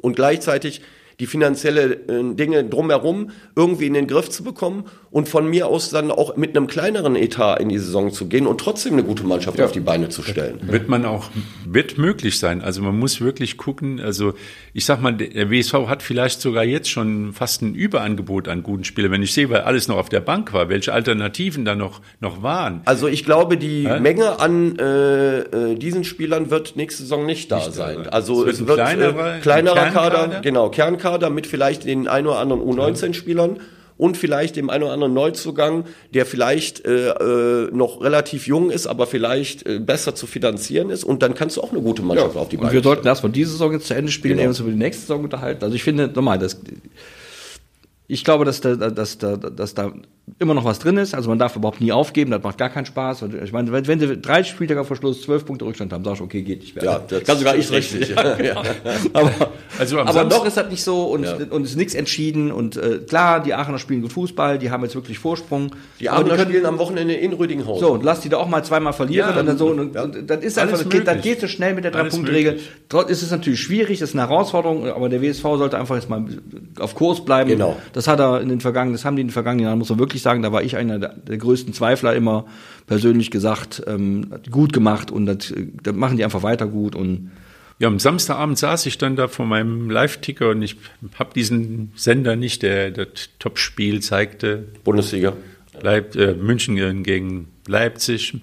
[0.00, 0.80] und gleichzeitig
[1.20, 5.90] die finanzielle äh, Dinge drumherum irgendwie in den Griff zu bekommen und von mir aus
[5.90, 9.24] dann auch mit einem kleineren Etat in die Saison zu gehen und trotzdem eine gute
[9.24, 9.66] Mannschaft ja.
[9.66, 10.60] auf die Beine zu stellen.
[10.62, 11.30] Wird man auch,
[11.66, 12.62] wird möglich sein.
[12.62, 14.32] Also man muss wirklich gucken, also
[14.72, 18.84] ich sag mal, der WSV hat vielleicht sogar jetzt schon fast ein Überangebot an guten
[18.84, 19.10] Spielern.
[19.10, 22.42] Wenn ich sehe, weil alles noch auf der Bank war, welche Alternativen da noch, noch
[22.42, 22.80] waren.
[22.86, 24.00] Also ich glaube, die äh?
[24.00, 28.06] Menge an äh, äh, diesen Spielern wird nächste Saison nicht da nicht sein.
[28.08, 32.26] Also es wird, es wird kleinerer, äh, kleinerer Kader, genau, Kernkader mit vielleicht den ein
[32.26, 33.56] oder anderen U19-Spielern.
[33.56, 33.62] Ja
[34.00, 38.86] und vielleicht dem einen oder anderen Neuzugang, der vielleicht äh, äh, noch relativ jung ist,
[38.86, 41.04] aber vielleicht äh, besser zu finanzieren ist.
[41.04, 42.40] Und dann kannst du auch eine gute Mannschaft ja.
[42.40, 44.48] auf die Beine Und wir sollten erstmal diese Saison jetzt zu Ende spielen, genau.
[44.48, 45.62] uns über die nächste Saison unterhalten.
[45.62, 46.58] Also ich finde, nochmal, das
[48.08, 49.92] ich glaube, dass da, dass, da, dass da
[50.38, 51.14] immer noch was drin ist.
[51.14, 53.24] Also man darf überhaupt nie aufgeben, das macht gar keinen Spaß.
[53.42, 56.24] Ich meine, wenn, wenn sie drei Spieltage vor Schluss zwölf Punkte Rückstand haben, sagst du,
[56.24, 56.84] okay, geht nicht mehr.
[56.84, 58.10] Ja, das kann sogar ich richtig.
[58.10, 58.62] Ja, ja.
[59.12, 59.32] aber
[59.78, 61.36] also aber noch ist das nicht so und, ja.
[61.50, 62.52] und ist nichts entschieden.
[62.52, 65.74] Und äh, klar, die Aachener spielen gut Fußball, die haben jetzt wirklich Vorsprung.
[65.98, 67.80] Die Aachener die spielen am Wochenende in Rüdinghausen.
[67.80, 69.30] So, und lass die da auch mal zweimal verlieren.
[69.30, 71.74] Ja, und dann so, und, und das ist einfach, das geht, das geht so schnell
[71.74, 72.60] mit der Drei-Punkt-Regel.
[72.88, 76.08] Dort ist es natürlich schwierig, das ist eine Herausforderung, aber der WSV sollte einfach jetzt
[76.08, 76.24] mal
[76.78, 77.50] auf Kurs bleiben.
[77.50, 77.76] Genau.
[77.92, 79.90] Das hat er in den vergangenen vergangenen, das haben die in den vergangenen Jahren, muss
[79.90, 82.46] man wirklich sagen, da war ich einer der, der größten Zweifler immer
[82.86, 87.30] persönlich gesagt, ähm, gut gemacht und das, das machen die einfach weiter gut und
[87.80, 90.76] ja, am Samstagabend saß ich dann da vor meinem Live-Ticker und ich
[91.18, 94.66] habe diesen Sender nicht, der das Topspiel zeigte.
[94.84, 95.32] Bundesliga.
[95.80, 98.38] Leip, äh, München gegen Leipzig.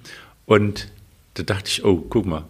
[0.48, 0.88] Und
[1.36, 2.46] da dachte ich, oh, guck mal,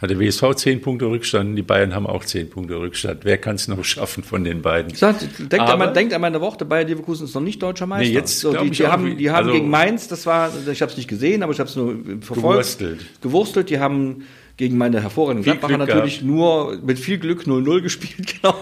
[0.00, 3.24] hat der WSV zehn Punkte Rückstand, die Bayern haben auch zehn Punkte Rückstand.
[3.24, 4.94] Wer kann es noch schaffen von den beiden?
[4.94, 8.08] Sag, denkt, Aber, an, denkt an meine Worte, Bayer Leverkusen ist noch nicht deutscher Meister.
[8.08, 10.90] Nee, jetzt so, die, die haben, die haben also, gegen Mainz, das war, ich habe
[10.90, 12.78] es nicht gesehen, aber ich habe es nur verfolgt.
[12.78, 13.06] Gewurstelt.
[13.22, 14.24] Gewurstelt, die haben
[14.58, 16.30] gegen meine hervorragenden Gladbacher natürlich gehabt.
[16.30, 18.54] nur mit viel Glück 0-0 gespielt, genau.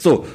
[0.00, 0.26] so,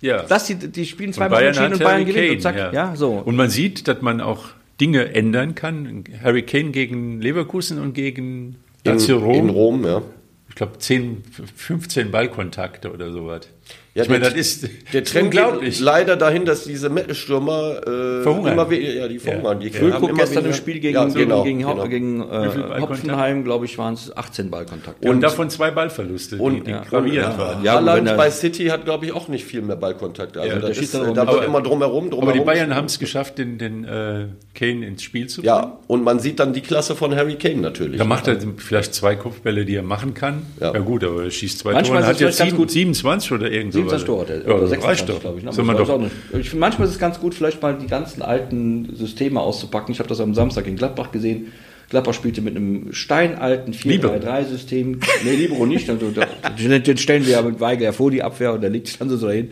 [0.00, 0.24] ja.
[0.24, 2.72] Das, die, die spielen zweimal unentschieden und Bayern gewinnt und zack, ja.
[2.72, 2.96] ja.
[2.96, 3.12] so.
[3.12, 4.48] Und man sieht, dass man auch
[4.80, 6.04] Dinge ändern kann.
[6.22, 8.56] Harry Kane gegen Leverkusen und gegen
[8.86, 10.02] in, Rom, in Rom, ja.
[10.48, 11.22] Ich glaube 10,
[11.54, 13.48] 15 Ballkontakte oder sowas.
[13.96, 15.80] Ja, ich meine, das ist der Trend unglaublich.
[15.80, 18.52] leider dahin, dass diese Mittelstürmer äh, verhungern.
[18.52, 19.58] immer weniger, ja, die verhungern.
[19.62, 19.70] Ja.
[19.70, 21.88] Die Füllkrug gestern weniger, im Spiel gegen, ja, genau, gegen, genau.
[21.88, 25.08] gegen äh, Hopfenheim, glaube ich, waren es 18 Ballkontakte.
[25.08, 27.64] Und, und, davon zwei Ballverluste, und, die, die ja, gravierend waren.
[27.64, 30.42] Ja, Haaland bei City hat, glaube ich, auch nicht viel mehr Ballkontakte.
[30.42, 32.28] Also da, ist, da wird aber, immer drumherum, drumherum.
[32.28, 35.54] Aber die Bayern haben es geschafft, den, den äh, Kane ins Spiel zu bringen.
[35.54, 37.96] Ja, und man sieht dann die Klasse von Harry Kane natürlich.
[37.96, 40.42] Da macht er vielleicht zwei Kopfbälle, die er machen kann.
[40.60, 42.04] Ja, gut, aber er schießt zwei Tore.
[42.04, 43.80] Hat jetzt 27 oder irgend so.
[43.80, 45.44] 27 Tore oder 26, glaube ich.
[45.44, 45.62] Ne?
[45.62, 46.00] Man doch.
[46.38, 49.92] Ich finde, manchmal ist es ganz gut, vielleicht mal die ganzen alten Systeme auszupacken.
[49.92, 51.52] Ich habe das am Samstag in Gladbach gesehen.
[51.88, 55.00] Gladbach spielte mit einem steinalten 4-3-3-System.
[55.24, 55.88] Nee, Libero nicht.
[55.88, 59.08] Also, den stellen wir ja mit Weigel vor die Abwehr und da liegt es dann
[59.08, 59.50] so dahin.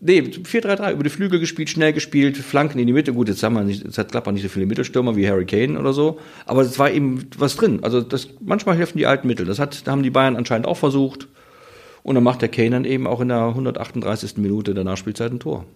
[0.00, 3.12] Nee, 4-3-3, über die Flügel gespielt, schnell gespielt, Flanken in die Mitte.
[3.12, 5.78] Gut, jetzt haben wir nicht, jetzt hat Gladbach nicht so viele Mittelstürmer wie Harry Kane
[5.78, 6.20] oder so.
[6.46, 7.80] Aber es war eben was drin.
[7.82, 9.46] Also das, manchmal helfen die alten Mittel.
[9.46, 11.26] Das hat, haben die Bayern anscheinend auch versucht.
[12.02, 14.36] Und dann macht der Kane dann eben auch in der 138.
[14.38, 15.66] Minute der Nachspielzeit ein Tor.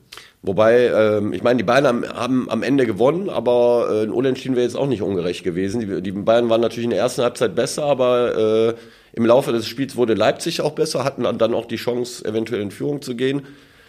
[0.42, 4.56] Wobei, ähm, ich meine, die Bayern haben, haben am Ende gewonnen, aber äh, ein Unentschieden
[4.56, 5.80] wäre jetzt auch nicht ungerecht gewesen.
[5.80, 8.74] Die, die, Bayern waren natürlich in der ersten Halbzeit besser, aber äh,
[9.12, 12.70] im Laufe des Spiels wurde Leipzig auch besser, hatten dann auch die Chance, eventuell in
[12.72, 13.42] Führung zu gehen.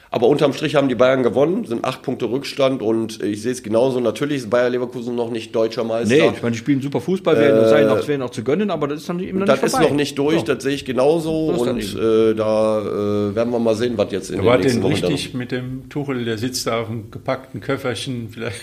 [0.09, 3.61] Aber unterm Strich haben die Bayern gewonnen, sind acht Punkte Rückstand und ich sehe es
[3.61, 3.99] genauso.
[3.99, 6.15] Natürlich ist Bayer Leverkusen noch nicht deutscher Meister.
[6.15, 8.71] Nee, ich meine, die spielen super Fußball, äh, werden, sei noch, wäre noch zu gönnen,
[8.71, 10.45] aber das ist noch nicht, immer noch Das ist noch nicht durch, so.
[10.45, 14.41] das sehe ich genauso und äh, da äh, werden wir mal sehen, was jetzt in
[14.41, 18.61] der nächsten Woche richtig mit dem Tuchel, der sitzt da auf einem gepackten Köfferchen, vielleicht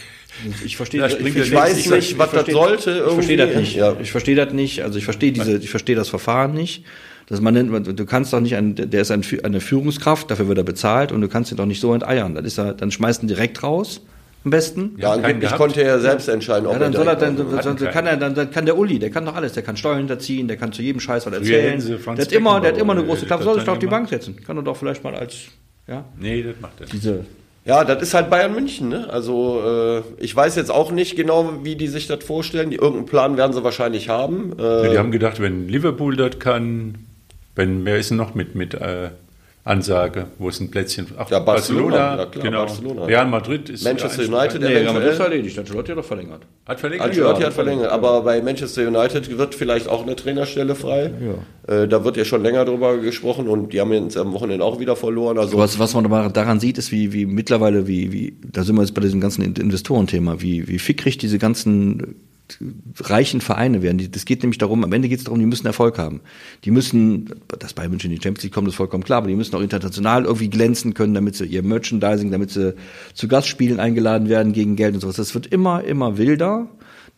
[0.64, 3.04] ich verstehe, ich, ich, ich weiß nicht, was das sollte.
[3.06, 3.76] Ich verstehe das nicht.
[3.76, 3.96] Ja.
[4.00, 4.82] Ich verstehe das nicht.
[4.82, 6.84] Also ich verstehe diese, ich verstehe das Verfahren nicht.
[7.26, 10.58] Das man nennt, du kannst doch nicht, ein, der ist ein, eine Führungskraft, dafür wird
[10.58, 12.34] er bezahlt und du kannst ihn doch nicht so enteiern.
[12.34, 14.02] Das ist er, dann schmeißt ihn direkt raus.
[14.44, 14.96] Am besten.
[14.98, 17.90] Ja, angeblich konnte er selbst entscheiden, ob ja, dann er soll er dann, dann, dann
[17.90, 20.48] kann er, dann, dann kann der Uli, der kann doch alles, der kann Steuern hinterziehen,
[20.48, 21.82] der kann zu jedem Scheiß was erzählen.
[21.82, 24.10] der hat immer, der hat immer eine große Klappe, soll sich doch auf die Bank
[24.10, 24.36] setzen.
[24.44, 25.34] Kann er doch vielleicht mal als,
[25.88, 26.04] ja.
[26.20, 27.26] Nee, das macht er nicht.
[27.64, 28.90] ja, das ist halt Bayern München.
[28.90, 29.08] Ne?
[29.08, 32.68] Also äh, ich weiß jetzt auch nicht genau, wie die sich das vorstellen.
[32.68, 34.52] Die, irgendeinen Plan werden sie wahrscheinlich haben.
[34.58, 37.03] Äh, ja, die haben gedacht, wenn Liverpool das kann,
[37.54, 39.10] wenn, wer ist denn noch mit, mit äh,
[39.66, 41.06] Ansage, wo es ein Plätzchen.
[41.16, 42.66] Ach, ja, Barcelona, ja, klar, genau.
[42.66, 43.04] Barcelona.
[43.06, 43.82] Real Madrid ist.
[43.82, 45.58] Manchester United, nee, Madrid ist erledigt.
[45.58, 46.42] Ancelotti hat doch verlängert.
[46.66, 47.08] Hat verlängert?
[47.08, 47.90] Ancelotti ja, hat verlängert.
[47.90, 51.12] Aber bei Manchester United wird vielleicht auch eine Trainerstelle frei.
[51.66, 51.74] Ja.
[51.74, 54.80] Äh, da wird ja schon länger drüber gesprochen und die haben jetzt am Wochenende auch
[54.80, 55.38] wieder verloren.
[55.38, 58.82] Also was, was man daran sieht, ist, wie, wie mittlerweile, wie, wie, da sind wir
[58.82, 62.16] jetzt bei diesem ganzen Investorenthema, wie, wie fickrig diese ganzen
[63.00, 64.10] reichen Vereine werden.
[64.10, 66.20] Das geht nämlich darum, am Ende geht es darum, die müssen Erfolg haben.
[66.64, 69.36] Die müssen, dass bei München in die Champions League kommen, ist vollkommen klar, aber die
[69.36, 72.74] müssen auch international irgendwie glänzen können, damit sie ihr Merchandising, damit sie
[73.14, 75.16] zu Gastspielen eingeladen werden gegen Geld und sowas.
[75.16, 76.68] Das wird immer, immer wilder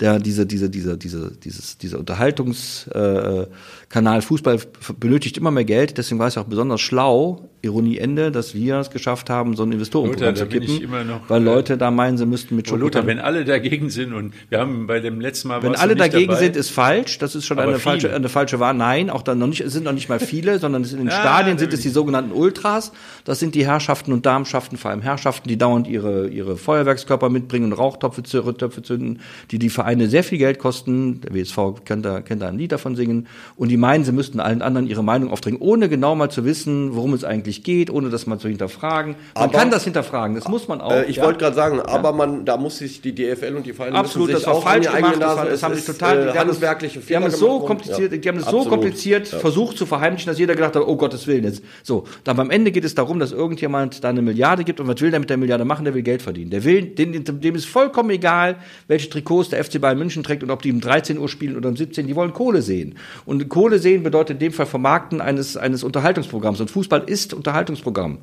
[0.00, 4.58] der diese diese diese diese dieses dieser Unterhaltungskanal äh, Fußball
[5.00, 5.96] benötigt immer mehr Geld.
[5.96, 9.72] Deswegen war es auch besonders schlau, Ironie Ende, dass wir es geschafft haben, so ein
[9.72, 13.44] Investorenprogramm zu kippen, noch, weil Leute da meinen, sie müssten mit oh, Lothar, wenn alle
[13.44, 16.70] dagegen sind und wir haben bei dem letzten Mal wenn alle dagegen dabei, sind, ist
[16.70, 17.18] falsch.
[17.18, 17.80] Das ist schon eine viele.
[17.80, 18.74] falsche eine falsche Wahl.
[18.74, 19.62] Nein, auch dann noch nicht.
[19.62, 22.32] Es sind noch nicht mal viele, sondern in den ja, Stadien sind es die sogenannten
[22.32, 22.92] Ultras.
[23.24, 27.72] Das sind die Herrschaften und Darmschaften, vor allem Herrschaften, die dauernd ihre ihre Feuerwerkskörper mitbringen
[27.72, 31.20] und Rauchtöpfe zünden, die die Vereine sehr viel Geld kosten.
[31.20, 33.26] Der WSV kennt da, kennt da ein Lied davon singen.
[33.56, 36.94] Und die meinen, sie müssten allen anderen ihre Meinung aufdrängen, ohne genau mal zu wissen,
[36.94, 39.16] worum es eigentlich geht, ohne das mal zu hinterfragen.
[39.34, 40.92] Man aber, kann das hinterfragen, das muss man auch.
[40.92, 41.24] Äh, ich ja?
[41.24, 44.46] wollte gerade sagen, aber man, da muss sich die DFL und die Vereine Absolut, das
[44.46, 48.12] war falsch gemacht, das, das haben sie total, äh, handelswerkliche Die haben es so kompliziert,
[48.12, 49.38] ja, die haben es so kompliziert ja.
[49.38, 51.62] versucht zu verheimlichen, dass jeder gedacht hat, oh Gottes Willen jetzt.
[51.82, 55.00] So, dann am Ende geht es darum, dass irgendjemand da eine Milliarde gibt und was
[55.00, 55.84] will der mit der Milliarde machen?
[55.84, 56.50] Der will Geld verdienen.
[56.50, 58.56] Der will, dem, dem ist vollkommen egal,
[58.88, 61.56] welche Trikots der FC Bayern München München trägt und ob die um 13 Uhr spielen
[61.56, 62.94] oder um 17, die wollen Kohle sehen.
[63.24, 66.60] Und Kohle sehen bedeutet in dem Fall Vermarkten eines, eines Unterhaltungsprogramms.
[66.60, 68.18] Und Fußball ist Unterhaltungsprogramm.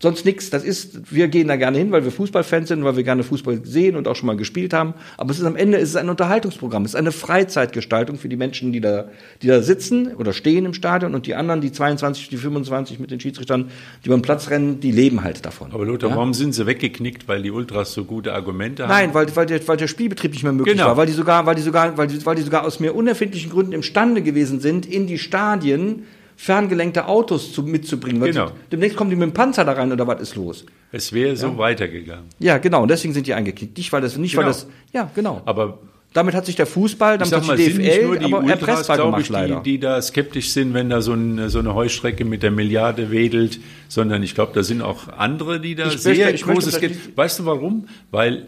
[0.00, 0.50] Sonst nichts.
[0.50, 3.64] Das ist, wir gehen da gerne hin, weil wir Fußballfans sind, weil wir gerne Fußball
[3.64, 4.94] sehen und auch schon mal gespielt haben.
[5.16, 6.84] Aber es ist am Ende ist es ein Unterhaltungsprogramm.
[6.84, 9.08] Es ist eine Freizeitgestaltung für die Menschen, die da,
[9.42, 13.10] die da sitzen oder stehen im Stadion und die anderen, die 22, die 25 mit
[13.10, 13.72] den Schiedsrichtern,
[14.04, 15.72] die beim Platz rennen, die leben halt davon.
[15.72, 16.16] Aber Lothar, ja?
[16.16, 17.26] warum sind sie weggeknickt?
[17.26, 18.90] Weil die Ultras so gute Argumente haben?
[18.90, 20.90] Nein, weil, weil, der, weil der Spielbetrieb nicht mehr möglich genau.
[20.90, 23.50] war, weil die sogar, weil die sogar, weil die, weil die sogar aus mehr unerfindlichen
[23.50, 26.04] Gründen imstande gewesen sind, in die Stadien
[26.38, 28.22] ferngelenkte Autos zu, mitzubringen.
[28.22, 28.52] Genau.
[28.70, 30.64] demnächst kommen die mit dem Panzer da rein oder was ist los?
[30.92, 31.58] Es wäre so ja.
[31.58, 32.26] weitergegangen.
[32.38, 32.82] Ja, genau.
[32.82, 33.76] Und deswegen sind die eingeknickt.
[33.76, 34.44] Nicht, weil das, nicht, genau.
[34.44, 35.42] weil das, ja, genau.
[35.46, 35.80] Aber
[36.12, 38.96] damit hat sich der Fußball, damit mal, hat sich die DFL die aber Ultras, erpressbar
[38.98, 39.60] gemacht, ich, leider.
[39.62, 43.10] Die, die da skeptisch sind, wenn da so, ein, so eine Heustrecke mit der Milliarde
[43.10, 47.16] wedelt, sondern ich glaube, da sind auch andere, die da ich sehr möchte, großes Geld.
[47.16, 47.88] Weißt du warum?
[48.12, 48.46] Weil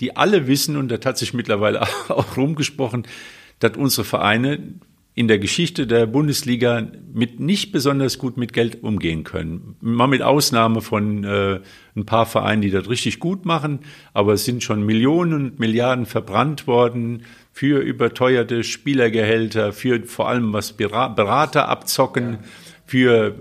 [0.00, 3.04] die alle wissen, und das hat sich mittlerweile auch rumgesprochen,
[3.58, 4.60] dass unsere Vereine
[5.16, 9.74] in der Geschichte der Bundesliga mit nicht besonders gut mit Geld umgehen können.
[9.80, 11.60] Mal mit Ausnahme von äh,
[11.96, 13.80] ein paar Vereinen, die das richtig gut machen,
[14.12, 20.52] aber es sind schon Millionen und Milliarden verbrannt worden für überteuerte Spielergehälter, für vor allem
[20.52, 22.40] was Berater abzocken,
[22.84, 23.36] für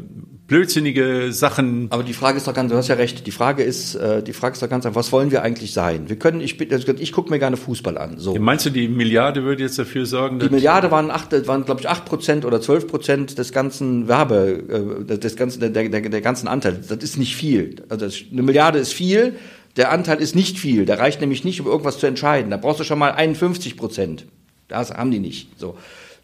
[0.47, 1.87] blödsinnige Sachen.
[1.89, 4.33] Aber die Frage ist doch ganz, du hast ja recht, die Frage ist, äh, die
[4.33, 6.07] Frage ist doch ganz einfach, was wollen wir eigentlich sein?
[6.07, 8.19] Wir können, ich, also ich gucke mir gerne Fußball an.
[8.19, 8.35] So.
[8.35, 10.39] Meinst du, die Milliarde würde jetzt dafür sorgen?
[10.39, 15.05] Die Milliarde waren, acht, waren glaube ich, acht Prozent oder zwölf Prozent des ganzen Werbe,
[15.09, 16.79] äh, des ganzen, der, der, der ganzen Anteil.
[16.87, 17.77] Das ist nicht viel.
[17.89, 19.35] Also eine Milliarde ist viel,
[19.77, 20.85] der Anteil ist nicht viel.
[20.85, 22.51] Der reicht nämlich nicht, um irgendwas zu entscheiden.
[22.51, 24.25] Da brauchst du schon mal 51 Prozent.
[24.67, 25.49] Das haben die nicht.
[25.59, 25.75] So.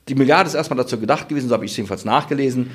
[0.10, 2.72] Die Milliarde ist erstmal dazu gedacht gewesen, so habe ich es jedenfalls nachgelesen,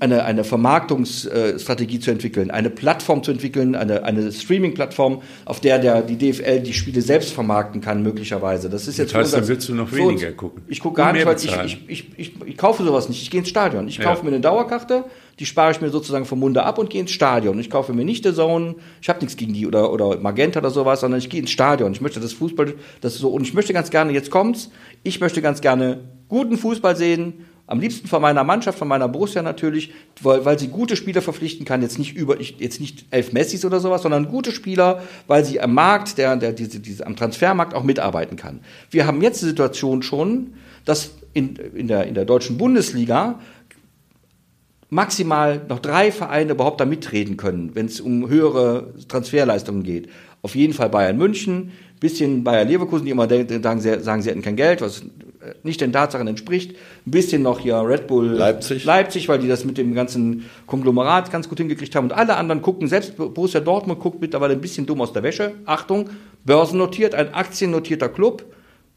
[0.00, 6.02] eine, eine Vermarktungsstrategie zu entwickeln, eine Plattform zu entwickeln, eine, eine Streaming-Plattform, auf der der,
[6.02, 8.68] die DFL die Spiele selbst vermarkten kann, möglicherweise.
[8.68, 10.62] Das ist jetzt das heißt, dann willst du noch weniger gucken.
[10.66, 13.22] Ich gucke gar nicht, weil ich, ich, ich, ich, ich kaufe sowas nicht.
[13.22, 13.86] Ich gehe ins Stadion.
[13.86, 14.24] Ich kaufe ja.
[14.24, 15.04] mir eine Dauerkarte,
[15.38, 17.58] die spare ich mir sozusagen vom Munde ab und gehe ins Stadion.
[17.60, 20.70] Ich kaufe mir nicht The Zone, ich habe nichts gegen die oder, oder Magenta oder
[20.70, 21.92] sowas, sondern ich gehe ins Stadion.
[21.92, 24.70] Ich möchte das Fußball, das ist so, und ich möchte ganz gerne, jetzt kommt's,
[25.02, 29.42] ich möchte ganz gerne guten Fußball sehen, am liebsten von meiner Mannschaft, von meiner Borussia
[29.42, 33.64] natürlich, weil, weil sie gute Spieler verpflichten kann, jetzt nicht über, jetzt nicht elf Messis
[33.64, 37.74] oder sowas, sondern gute Spieler, weil sie am Markt, der, der, diese, diese, am Transfermarkt
[37.74, 38.60] auch mitarbeiten kann.
[38.90, 43.40] Wir haben jetzt die Situation schon, dass in, in, der, in der deutschen Bundesliga
[44.88, 50.08] maximal noch drei Vereine überhaupt da mitreden können, wenn es um höhere Transferleistungen geht.
[50.42, 54.80] Auf jeden Fall Bayern München, bisschen Bayer Leverkusen, die immer sagen, sie, hätten kein Geld,
[54.80, 55.02] was
[55.62, 56.76] nicht den Tatsachen entspricht.
[57.06, 58.84] Ein bisschen noch hier Red Bull Leipzig.
[58.84, 62.06] Leipzig, weil die das mit dem ganzen Konglomerat ganz gut hingekriegt haben.
[62.06, 65.52] Und alle anderen gucken, selbst Borussia Dortmund guckt mittlerweile ein bisschen dumm aus der Wäsche.
[65.64, 66.10] Achtung,
[66.44, 68.44] börsennotiert, ein aktiennotierter Club.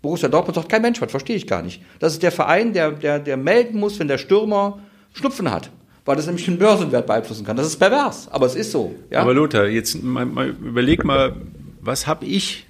[0.02, 1.82] Borussia Dortmund sagt, kein Mensch was, verstehe ich gar nicht.
[2.00, 4.80] Das ist der Verein, der, der, der melden muss, wenn der Stürmer
[5.14, 5.70] Schnupfen hat
[6.10, 7.56] weil das nämlich den Börsenwert beeinflussen kann.
[7.56, 8.96] Das ist pervers, aber es ist so.
[9.12, 9.22] Ja?
[9.22, 11.36] Aber Lothar, jetzt mal, mal überleg mal,
[11.82, 12.66] was habe ich,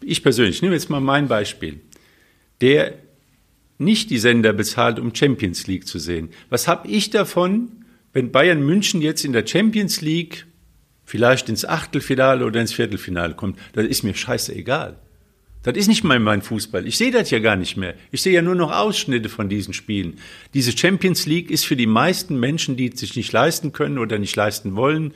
[0.00, 1.80] ich persönlich, ich nehme jetzt mal mein Beispiel
[2.62, 2.94] der
[3.78, 6.30] nicht die Sender bezahlt, um Champions League zu sehen.
[6.48, 10.46] Was habe ich davon, wenn Bayern München jetzt in der Champions League
[11.04, 14.96] vielleicht ins Achtelfinale oder ins Viertelfinale kommt, das ist mir scheißegal.
[15.62, 16.86] Das ist nicht mal mein Fußball.
[16.86, 17.94] Ich sehe das ja gar nicht mehr.
[18.10, 20.18] Ich sehe ja nur noch Ausschnitte von diesen Spielen.
[20.54, 24.18] Diese Champions League ist für die meisten Menschen, die es sich nicht leisten können oder
[24.18, 25.14] nicht leisten wollen,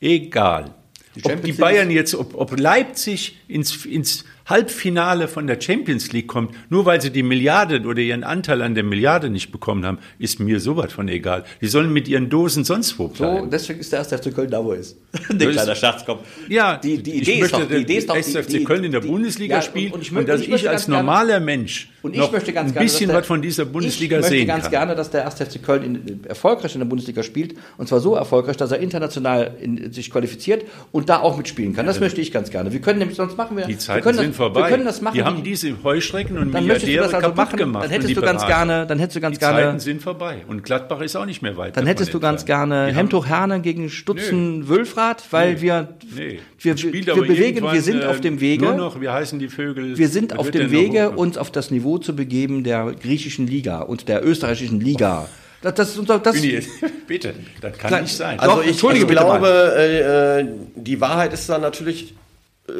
[0.00, 0.74] egal.
[1.14, 6.28] Die ob die Bayern jetzt, ob, ob Leipzig ins, ins Halbfinale von der Champions League
[6.28, 9.98] kommt, nur weil sie die Milliarde oder ihren Anteil an der Milliarde nicht bekommen haben,
[10.18, 11.44] ist mir sowas von egal.
[11.60, 13.44] Die sollen mit ihren Dosen sonst wo bleiben.
[13.44, 14.96] So, deswegen ist der erste FC Köln da, wo ist.
[15.30, 16.26] der kleine Scherzkopf.
[16.48, 19.00] Ja, die, die Idee ist doch, die Idee ist doch, die, FC Köln in der
[19.00, 21.90] die, Bundesliga ja, spielt und, und, ich möchte, und dass ich, ich als normaler Mensch
[22.06, 24.94] und ich möchte ganz ein bisschen was von dieser Bundesliga sehen Ich möchte ganz gerne,
[24.94, 28.56] dass der erste FC Köln in, erfolgreich in der Bundesliga spielt und zwar so erfolgreich,
[28.56, 31.86] dass er international in, sich qualifiziert und da auch mitspielen kann.
[31.86, 32.72] Das ja, möchte ich ganz gerne.
[32.72, 33.66] Wir können nämlich sonst machen wir.
[33.66, 34.60] Die Zeiten wir sind das, vorbei.
[34.60, 37.84] Wir können das machen die haben diese Heuschrecken und dann Milliardäre also kaputt machen, gemacht.
[37.84, 39.58] Dann hättest du ganz gerne, dann hättest du ganz die gerne.
[39.58, 41.76] Die Zeiten sind vorbei und Gladbach ist auch nicht mehr weit.
[41.76, 45.60] Dann hättest du ganz gerne Hemtuch Herne gegen Stutzen Wülfrath, weil nee.
[45.60, 46.38] wir nee.
[46.58, 48.64] wir, wir, wir bewegen, wir sind auf dem Wege.
[48.64, 49.96] Nur noch, wir heißen die Vögel.
[49.96, 54.08] Wir sind auf dem Wege, uns auf das Niveau zu begeben der griechischen Liga und
[54.08, 55.28] der österreichischen Liga.
[55.62, 56.36] Das, das, das, das
[57.06, 58.38] bitte, das kann nicht sein.
[58.38, 62.14] Also ich, ich glaube, äh, äh, die Wahrheit ist da natürlich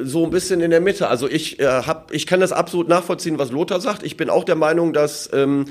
[0.02, 1.08] so ein bisschen in der Mitte.
[1.08, 4.02] Also ich äh, hab, ich kann das absolut nachvollziehen, was Lothar sagt.
[4.02, 5.66] Ich bin auch der Meinung, dass ähm,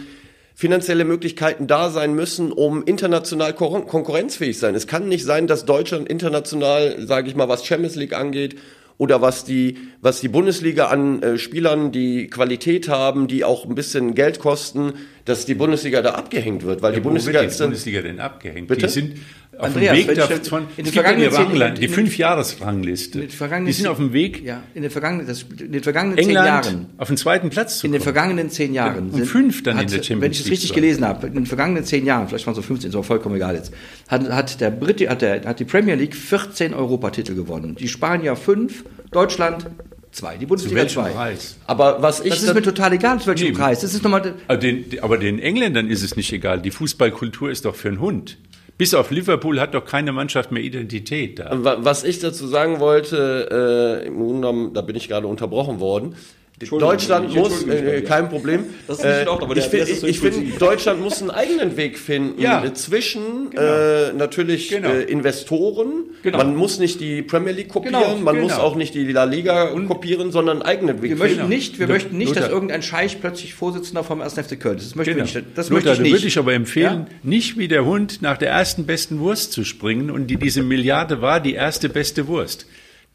[0.56, 4.74] finanzielle Möglichkeiten da sein müssen, um international konkurrenzfähig sein.
[4.74, 8.56] Es kann nicht sein, dass Deutschland international, sage ich mal, was Champions League angeht
[8.98, 13.76] oder was die was die Bundesliga an äh, Spielern, die Qualität haben, die auch ein
[13.76, 14.94] bisschen Geld kosten,
[15.26, 18.68] dass die Bundesliga da abgehängt wird, weil ja, die Bundesliga wird die Bundesliga denn abgehängt?
[18.68, 18.86] Bitte?
[18.86, 19.16] Die sind
[19.58, 23.28] auf Andreas, dem Weg davon, in den vergangenen zehn Jahren, die Fünf-Jahres-Rangliste.
[23.28, 24.44] Die sind auf dem Weg.
[24.44, 26.86] Ja, in den vergangenen, das, in den vergangenen England zehn Jahren.
[26.98, 27.94] auf den zweiten Platz zu kommen.
[27.94, 29.10] In den vergangenen zehn Jahren.
[29.12, 30.22] Um fünf dann hat, in der Champions League.
[30.22, 32.62] Wenn ich es richtig gelesen habe, in den vergangenen zehn Jahren, vielleicht waren es so
[32.62, 33.74] 15, ist aber vollkommen egal jetzt,
[34.08, 37.76] hat, hat der Brit, hat, der, hat die Premier League 14 Europatitel gewonnen.
[37.76, 39.68] Die Spanier fünf, Deutschland
[40.12, 41.12] zwei, die Bundesliga zwei.
[41.12, 41.58] Preis?
[41.66, 43.82] Aber was ich das ist mir total egal, zu welchem Preis.
[43.82, 44.34] Das ist nochmal.
[44.48, 46.62] Aber den, aber den Engländern ist es nicht egal.
[46.62, 48.38] Die Fußballkultur ist doch für einen Hund.
[48.78, 51.50] Bis auf Liverpool hat doch keine Mannschaft mehr Identität da.
[51.54, 56.16] Was ich dazu sagen wollte, äh, im Grunde genommen, da bin ich gerade unterbrochen worden.
[56.58, 58.64] Deutschland muss, äh, kein Problem.
[58.88, 62.42] Das ist nicht äh, aber ich, ich, ich finde, Deutschland muss einen eigenen Weg finden
[62.42, 62.74] ja.
[62.74, 63.62] zwischen genau.
[63.62, 64.90] äh, natürlich genau.
[64.90, 66.06] äh, Investoren.
[66.24, 66.38] Genau.
[66.38, 68.16] Man muss nicht die Premier League kopieren, genau.
[68.18, 68.64] man muss genau.
[68.64, 71.36] auch nicht die La Liga Und kopieren, sondern einen eigenen Weg wir finden.
[71.36, 74.36] Möchten nicht, wir möchten nicht, dass irgendein Scheich plötzlich Vorsitzender vom 1.
[74.36, 74.92] FC Köln ist.
[74.92, 75.24] Das wir genau.
[75.24, 75.36] nicht.
[75.56, 76.14] Das Lothar, möchte ich nicht.
[76.14, 77.16] würde ich aber empfehlen, ja?
[77.24, 81.22] nicht wie der Hund nach der ersten besten Wurst zu springen und die, diese Milliarde
[81.22, 82.66] war die erste beste Wurst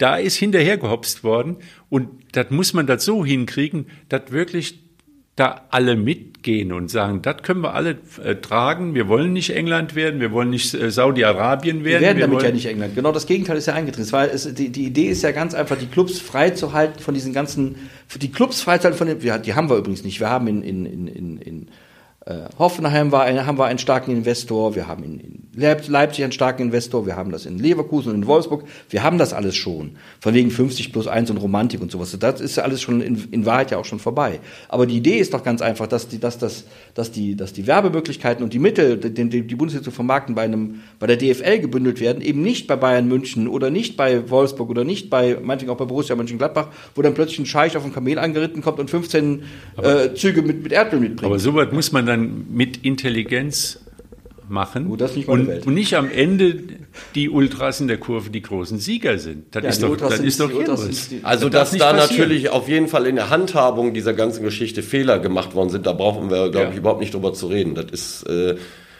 [0.00, 1.58] da ist hinterhergehopst worden
[1.88, 4.80] und das muss man das so hinkriegen, dass wirklich
[5.36, 8.94] da alle mitgehen und sagen, das können wir alle äh, tragen.
[8.94, 12.00] Wir wollen nicht England werden, wir wollen nicht äh, Saudi-Arabien werden.
[12.02, 12.94] Wir werden wir damit ja nicht England.
[12.94, 14.10] Genau das Gegenteil ist ja eingetreten.
[14.12, 17.76] Weil es, die, die Idee ist ja ganz einfach, die Clubs freizuhalten von diesen ganzen,
[18.20, 20.20] die Clubs freizuhalten von den, die haben wir übrigens nicht.
[20.20, 21.68] Wir haben in, in, in, in
[22.26, 26.62] äh, Hoffenheim war ein, haben wir einen starken Investor, wir haben in, Leipzig einen starken
[26.62, 29.92] Investor, wir haben das in Leverkusen und in Wolfsburg, wir haben das alles schon.
[30.20, 32.16] Von wegen 50 plus 1 und Romantik und sowas.
[32.18, 34.40] Das ist ja alles schon in, in Wahrheit ja auch schon vorbei.
[34.68, 37.66] Aber die Idee ist doch ganz einfach, dass die, dass das, dass die, dass die
[37.66, 41.58] Werbemöglichkeiten und die Mittel, die, die, die Bundesliga zu vermarkten, bei einem, bei der DFL
[41.58, 45.72] gebündelt werden, eben nicht bei Bayern München oder nicht bei Wolfsburg oder nicht bei, meinetwegen
[45.72, 48.90] auch bei Borussia Mönchengladbach, wo dann plötzlich ein Scheich auf ein Kamel angeritten kommt und
[48.90, 49.42] 15
[49.82, 51.24] äh, Züge mit, mit Erdöl mitbringt.
[51.24, 53.80] Aber so weit muss man dann mit Intelligenz
[54.50, 56.58] machen oh, nicht und, und, nicht am Ende
[57.14, 59.54] die Ultras in der Kurve die großen Sieger sind.
[59.54, 61.96] Das ja, ist doch, das ist doch die, Also, das dass da passieren.
[61.96, 65.92] natürlich auf jeden Fall in der Handhabung dieser ganzen Geschichte Fehler gemacht worden sind, da
[65.92, 66.70] brauchen wir, glaube ja.
[66.72, 67.74] ich, überhaupt nicht drüber zu reden.
[67.74, 68.56] Das ist äh,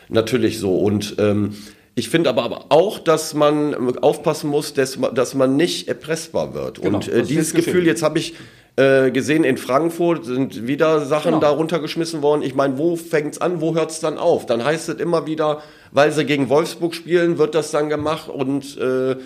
[0.09, 0.77] natürlich so.
[0.77, 1.55] Und ähm,
[1.96, 6.81] ich finde aber auch, dass man aufpassen muss, dass, dass man nicht erpressbar wird.
[6.81, 8.35] Genau, und äh, dieses Gefühl, jetzt habe ich
[8.81, 11.40] äh, gesehen, in Frankfurt sind wieder Sachen genau.
[11.40, 12.40] da runtergeschmissen worden.
[12.40, 14.47] Ich meine, wo fängt's an, wo hört's dann auf?
[14.47, 15.61] Dann heißt es immer wieder,
[15.93, 19.16] weil sie gegen Wolfsburg spielen, wird das dann gemacht und äh,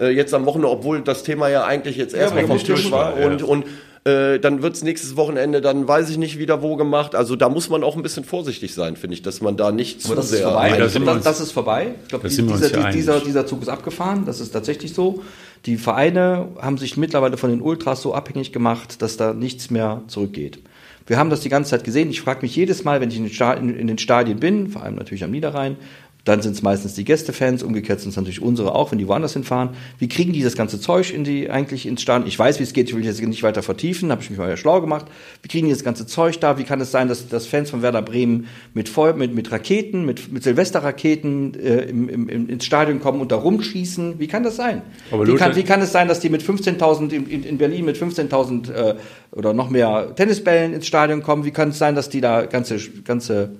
[0.00, 3.16] äh jetzt am Wochenende, obwohl das Thema ja eigentlich jetzt erstmal ja, vom Tisch war,
[3.16, 3.26] ja.
[3.26, 3.64] und, und
[4.04, 7.14] äh, dann wird's nächstes Wochenende, dann weiß ich nicht wieder wo gemacht.
[7.14, 10.02] Also da muss man auch ein bisschen vorsichtig sein, finde ich, dass man da nicht
[10.02, 10.40] zu das sehr...
[10.40, 10.76] Ist vorbei.
[10.76, 11.94] Das, das, das, ist vorbei.
[12.02, 14.24] Ich glaube, dieser, dieser, dieser Zug ist abgefahren.
[14.26, 15.22] Das ist tatsächlich so.
[15.66, 20.02] Die Vereine haben sich mittlerweile von den Ultras so abhängig gemacht, dass da nichts mehr
[20.08, 20.58] zurückgeht.
[21.06, 22.10] Wir haben das die ganze Zeit gesehen.
[22.10, 25.30] Ich frage mich jedes Mal, wenn ich in den Stadien bin, vor allem natürlich am
[25.30, 25.76] Niederrhein,
[26.24, 29.34] Dann sind es meistens die Gästefans, umgekehrt sind es natürlich unsere auch, wenn die woanders
[29.34, 29.70] hinfahren.
[29.98, 32.26] Wie kriegen die das ganze Zeug in die, eigentlich ins Stand?
[32.26, 34.48] Ich weiß, wie es geht, ich will jetzt nicht weiter vertiefen, habe ich mich mal
[34.48, 35.04] ja schlau gemacht.
[35.42, 36.56] Wie kriegen die das ganze Zeug da?
[36.56, 40.06] Wie kann es sein, dass, dass Fans von Werder Bremen mit, Feu mit, mit Raketen,
[40.06, 44.18] mit, mit Silvesterraketen äh, im, im, ins Stadion kommen und da rumschießen?
[44.18, 44.80] Wie kann das sein?
[45.10, 47.84] Aber wie, kann, wie kann es sein, dass die mit 15.000 in, in, in Berlin
[47.84, 48.94] mit 15.000 äh,
[49.30, 51.44] oder noch mehr Tennisbällen ins Stadion kommen?
[51.44, 53.56] Wie kann es sein, dass die da ganze, ganze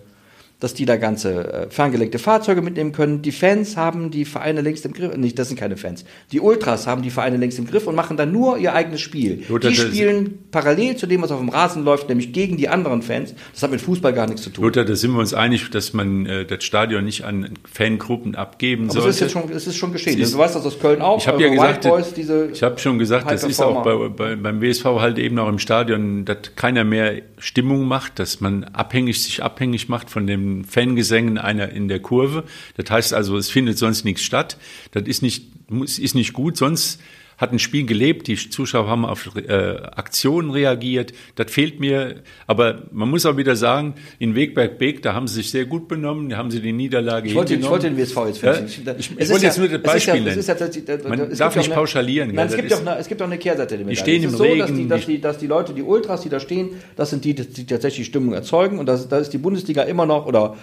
[0.65, 3.21] dass die da ganze äh, ferngelenkte Fahrzeuge mitnehmen können.
[3.21, 5.15] Die Fans haben die Vereine längst im Griff.
[5.15, 6.07] Nicht, das sind keine Fans.
[6.33, 9.45] Die Ultras haben die Vereine längst im Griff und machen dann nur ihr eigenes Spiel.
[9.51, 13.03] Lothar, die spielen parallel zu dem, was auf dem Rasen läuft, nämlich gegen die anderen
[13.03, 13.35] Fans.
[13.53, 14.65] Das hat mit Fußball gar nichts zu tun.
[14.65, 18.85] Lothar, da sind wir uns einig, dass man äh, das Stadion nicht an Fangruppen abgeben
[18.85, 19.09] Aber sollte.
[19.11, 20.15] es ist jetzt schon, es ist schon geschehen.
[20.19, 21.19] Es ist- du weißt das aus Köln auch.
[21.19, 24.09] Ich habe ja eure gesagt, Boys, diese ich habe schon gesagt, das ist auch bei,
[24.09, 28.65] bei, beim WSV halt eben auch im Stadion, dass keiner mehr Stimmung macht, dass man
[28.65, 32.45] abhängig sich abhängig macht von den Fangesängen einer in der Kurve.
[32.79, 34.57] Das heißt also, es findet sonst nichts statt.
[34.93, 36.57] Das ist nicht ist nicht gut.
[36.57, 37.03] Sonst
[37.39, 41.13] hat ein Spiel gelebt, die Zuschauer haben auf äh, Aktionen reagiert.
[41.35, 42.23] Das fehlt mir.
[42.47, 46.29] Aber man muss auch wieder sagen, in Wegberg-Beek, da haben sie sich sehr gut benommen,
[46.29, 48.97] da haben sie die Niederlage Ich wollte, ich wollte den WSV jetzt Ja, feststellen.
[48.99, 49.79] ich- ich wollte jetzt nur das ja-
[50.13, 52.81] Beispiel ist ja da- Man darf nicht ja eine- pauschalieren, Nein, es gibt, ja auch
[52.81, 53.97] ist- eine, es gibt auch eine Kehrseite der Medaille.
[53.97, 55.83] stehen es im ist so, dass Regen, die, dass, die- die, dass die Leute, die
[55.83, 58.79] Ultras, die da stehen, das sind die, die tatsächlich Stimmung erzeugen.
[58.79, 60.57] Und da ist die Bundesliga immer noch, oder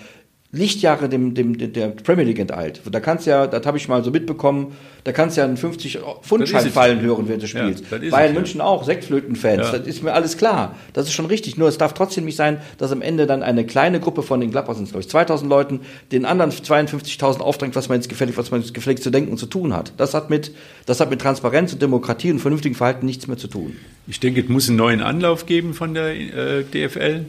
[0.54, 2.82] Lichtjahre dem, dem, dem, der Premier League enteilt.
[2.92, 4.74] Da kannst ja, das habe ich mal so mitbekommen,
[5.06, 6.74] da kannst ja einen 50-Pfund-Schein Das ist es.
[6.74, 7.84] fallen hören während des Ja, Spiels.
[7.90, 8.40] das ist Bayern ja.
[8.40, 9.78] München auch, Sektflötenfans, Ja.
[9.78, 10.76] das ist mir alles klar.
[10.92, 11.58] Das ist schon richtig.
[11.58, 14.52] Nur es darf trotzdem nicht sein, dass am Ende dann eine kleine Gruppe von den
[14.52, 15.80] Gladbach sind glaube ich, 2000 Leuten,
[16.12, 19.38] den anderen 52.000 aufdrängt, was man jetzt gefällig, was man jetzt gefällig zu denken und
[19.38, 19.94] zu tun hat.
[19.98, 20.52] Das hat mit,
[20.86, 23.78] das hat mit Transparenz und Demokratie und vernünftigem Verhalten nichts mehr zu tun.
[24.08, 27.26] Ich denke, es muss einen neuen Anlauf geben von der äh, DFL.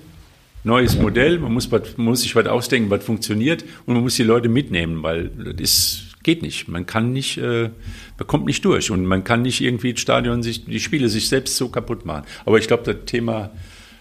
[0.64, 4.22] Neues Modell, man muss, man muss sich was ausdenken, was funktioniert und man muss die
[4.22, 6.68] Leute mitnehmen, weil das ist, geht nicht.
[6.68, 7.70] Man kann nicht, äh,
[8.18, 11.28] man kommt nicht durch und man kann nicht irgendwie das Stadion sich, die Spiele sich
[11.28, 12.24] selbst so kaputt machen.
[12.44, 13.50] Aber ich glaube, das Thema,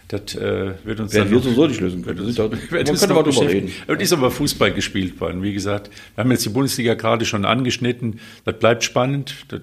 [0.07, 2.17] das äh, wird uns Werden dann wir noch- sowieso nicht lösen können.
[2.19, 3.67] Das ist wird man uns mal drüber beschäftigen.
[3.87, 3.95] reden.
[3.97, 5.41] Es ist aber Fußball gespielt worden.
[5.41, 8.19] Wie gesagt, wir haben jetzt die Bundesliga gerade schon angeschnitten.
[8.45, 9.33] Das bleibt spannend.
[9.47, 9.61] Das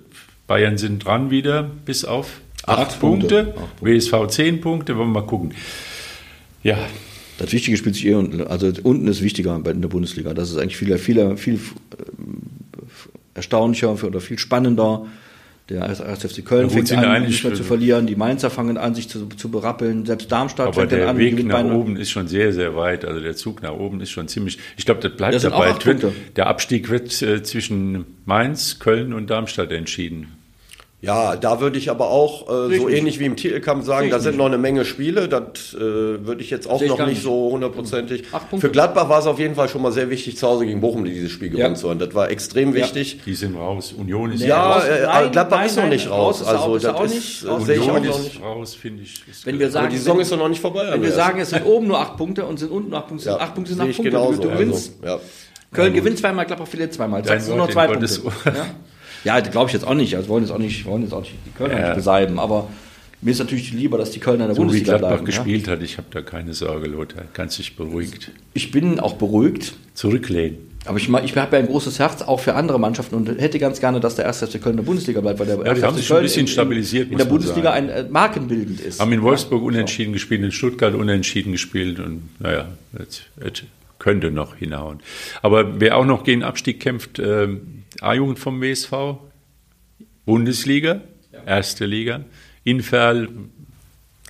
[0.49, 3.45] Bayern sind dran wieder, bis auf acht, Acht Punkte.
[3.45, 3.61] Punkte.
[3.63, 4.97] Acht WSV zehn Punkte.
[4.97, 5.53] Wollen wir mal gucken.
[6.69, 6.79] Ja,
[7.39, 8.43] Das Wichtige spielt sich eh unten.
[8.43, 10.35] Also unten ist wichtiger in der Bundesliga.
[10.35, 12.43] Das ist eigentlich viel, viel, viel ähm,
[13.35, 15.07] erstaunlicher oder viel spannender.
[15.69, 16.01] Der 1.
[16.01, 18.07] FC Köln fängt an, nicht mehr zu verlieren.
[18.07, 20.07] Die Mainzer fangen an, sich zu, zu berappeln.
[20.07, 22.75] Selbst Darmstadt aber fängt dann der an, Weg gewinnt nach oben ist schon sehr, sehr
[22.75, 23.05] weit.
[23.05, 24.59] Also der Zug nach oben ist schon ziemlich.
[24.79, 25.75] Ich glaube, das bleibt Das dabei.
[26.37, 30.38] Der Abstieg wird äh, zwischen Mainz, Köln und Darmstadt entschieden.
[31.01, 34.33] Ja, da würde ich aber auch äh, so ähnlich wie im Titelkampf sagen, da sind
[34.33, 34.39] nicht.
[34.39, 35.29] noch eine Menge Spiele.
[35.29, 38.25] Das äh, würde ich jetzt auch Sehe ich noch nicht so hundertprozentig.
[38.59, 41.05] Für Gladbach war es auf jeden Fall schon mal sehr wichtig, zu Hause gegen Bochum
[41.05, 41.79] dieses Spiel gewonnen Ja.
[41.79, 42.01] zu haben.
[42.01, 43.21] Das war extrem wichtig.
[43.25, 43.95] Die sind raus.
[43.97, 44.85] Union ist Ja, raus.
[44.89, 46.49] äh, Nein, Gladbach nein, ist noch nein, nicht raus raus.
[46.49, 47.45] auch- Also ist das auch ist, nicht.
[47.45, 48.43] äh, sehe ich auch Union noch ist nicht.
[48.43, 49.23] raus, finde ich.
[49.31, 50.89] Ist Wenn wir sagen, Aber die Saison wenn, ist doch noch nicht vorbei.
[50.91, 53.23] wenn wir sagen, es sind oben nur acht Punkte und sind unten nur acht Punkte,
[53.23, 54.11] sind ja, acht Punkte sind acht ich Punkte.
[54.11, 54.43] genauso.
[54.43, 54.95] du gewinnst.
[55.01, 55.21] Also, ja.
[55.71, 57.23] Köln gewinnt zweimal, Gladbach verliert zweimal.
[57.25, 58.09] Zack, sind nur noch zwei Punkte.
[59.25, 60.17] Ja, ja glaube ich jetzt auch nicht.
[60.17, 61.87] Also wollen jetzt auch nicht, wollen jetzt auch nicht die Kölner Ja.
[61.87, 62.39] nicht besalben.
[62.39, 62.69] Aber
[63.21, 65.33] mir ist natürlich lieber, dass die Kölner in der So wie Bundesliga Gladbach bleiben.
[65.33, 65.39] Ja?
[65.39, 67.25] gespielt hat, ich habe da keine Sorge, Lothar.
[67.35, 68.31] Ganz sich beruhigt.
[68.55, 69.75] Ich bin auch beruhigt.
[69.95, 70.69] Zurücklehnen.
[70.85, 73.81] Aber ich, ich habe ja ein großes Herz auch für andere Mannschaften und hätte ganz
[73.81, 74.39] gerne, dass der 1.
[74.39, 75.83] FC Köln in der Bundesliga bleibt, weil der die 1.
[75.83, 77.91] haben sich schon ein Köln bisschen in, stabilisiert, in, der Bundesliga sagen.
[77.91, 79.01] ein äh, markenbildend ist.
[79.01, 83.65] Haben in Wolfsburg unentschieden gespielt, in Stuttgart unentschieden gespielt und naja, jetzt, jetzt
[83.99, 85.01] könnte noch hinhauen.
[85.43, 88.93] Aber wer auch noch gegen Abstieg kämpft, ähm, A-Jugend vom WSV,
[90.25, 91.01] Bundesliga,
[91.47, 92.25] erste Liga,
[92.65, 93.29] Inferl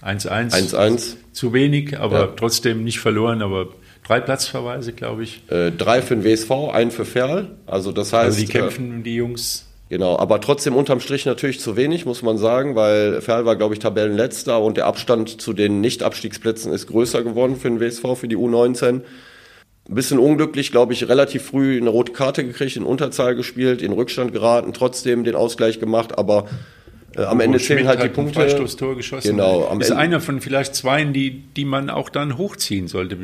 [0.02, 0.52] 1-1.
[0.52, 1.16] 1-1.
[1.32, 2.26] Zu wenig, aber Ja.
[2.28, 3.68] trotzdem nicht verloren, aber
[4.06, 5.42] drei Platzverweise, glaube ich.
[5.50, 7.56] Äh, drei für den WSV, einen für Ferl.
[7.66, 9.64] Also das heißt, Also die äh, kämpfen, die Jungs.
[9.90, 13.72] Genau, aber trotzdem unterm Strich natürlich zu wenig, muss man sagen, weil Ferl war, glaube
[13.74, 18.28] ich, Tabellenletzter und der Abstand zu den Nicht-Abstiegsplätzen ist größer geworden für den WSV, für
[18.28, 19.00] die U19.
[19.88, 23.92] Ein bisschen unglücklich, glaube ich, relativ früh eine rote Karte gekriegt, in Unterzahl gespielt, in
[23.92, 26.44] Rückstand geraten, trotzdem den Ausgleich gemacht, aber
[27.16, 28.34] äh, am Ende zählen halt die Punkte.
[28.38, 29.30] Freistoßtor geschossen.
[29.30, 33.16] Genau, am ist Ende- einer von vielleicht zweien, die, die man auch dann hochziehen sollte.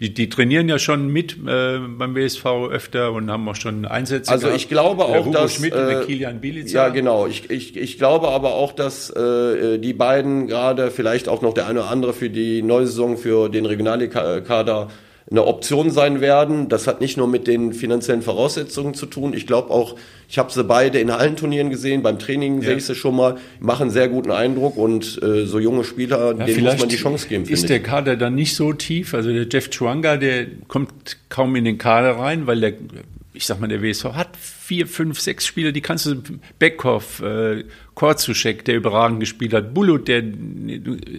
[0.00, 4.32] Die, die trainieren ja schon mit äh, beim WSV öfter und haben auch schon Einsätze
[4.32, 4.60] Also gehabt.
[4.60, 6.68] ich glaube der auch, Hugo dass Schmidt und der äh, Kilian Bilica.
[6.70, 7.28] Ja, genau.
[7.28, 11.68] Ich, ich, ich glaube aber auch, dass äh, die beiden gerade vielleicht auch noch der
[11.68, 14.88] eine oder andere für die neue Saison für den Regionalkader
[15.30, 16.68] eine Option sein werden.
[16.68, 19.32] Das hat nicht nur mit den finanziellen Voraussetzungen zu tun.
[19.32, 19.94] Ich glaube auch,
[20.28, 22.02] ich habe sie beide in allen Turnieren gesehen.
[22.02, 22.68] Beim Training ja.
[22.68, 26.36] sehe ich sie schon mal, machen einen sehr guten Eindruck und äh, so junge Spieler,
[26.36, 27.44] ja, denen muss man die Chance geben.
[27.44, 29.14] Ist der Kader dann nicht so tief?
[29.14, 32.72] Also der Jeff Chuanga, der kommt kaum in den Kader rein, weil der,
[33.32, 36.16] ich sag mal, der WSV hat vier, fünf, sechs Spieler, die kannst du,
[36.58, 37.64] Beckhoff, äh,
[37.94, 40.24] Korzuschek, der überragend gespielt hat, Bulut, der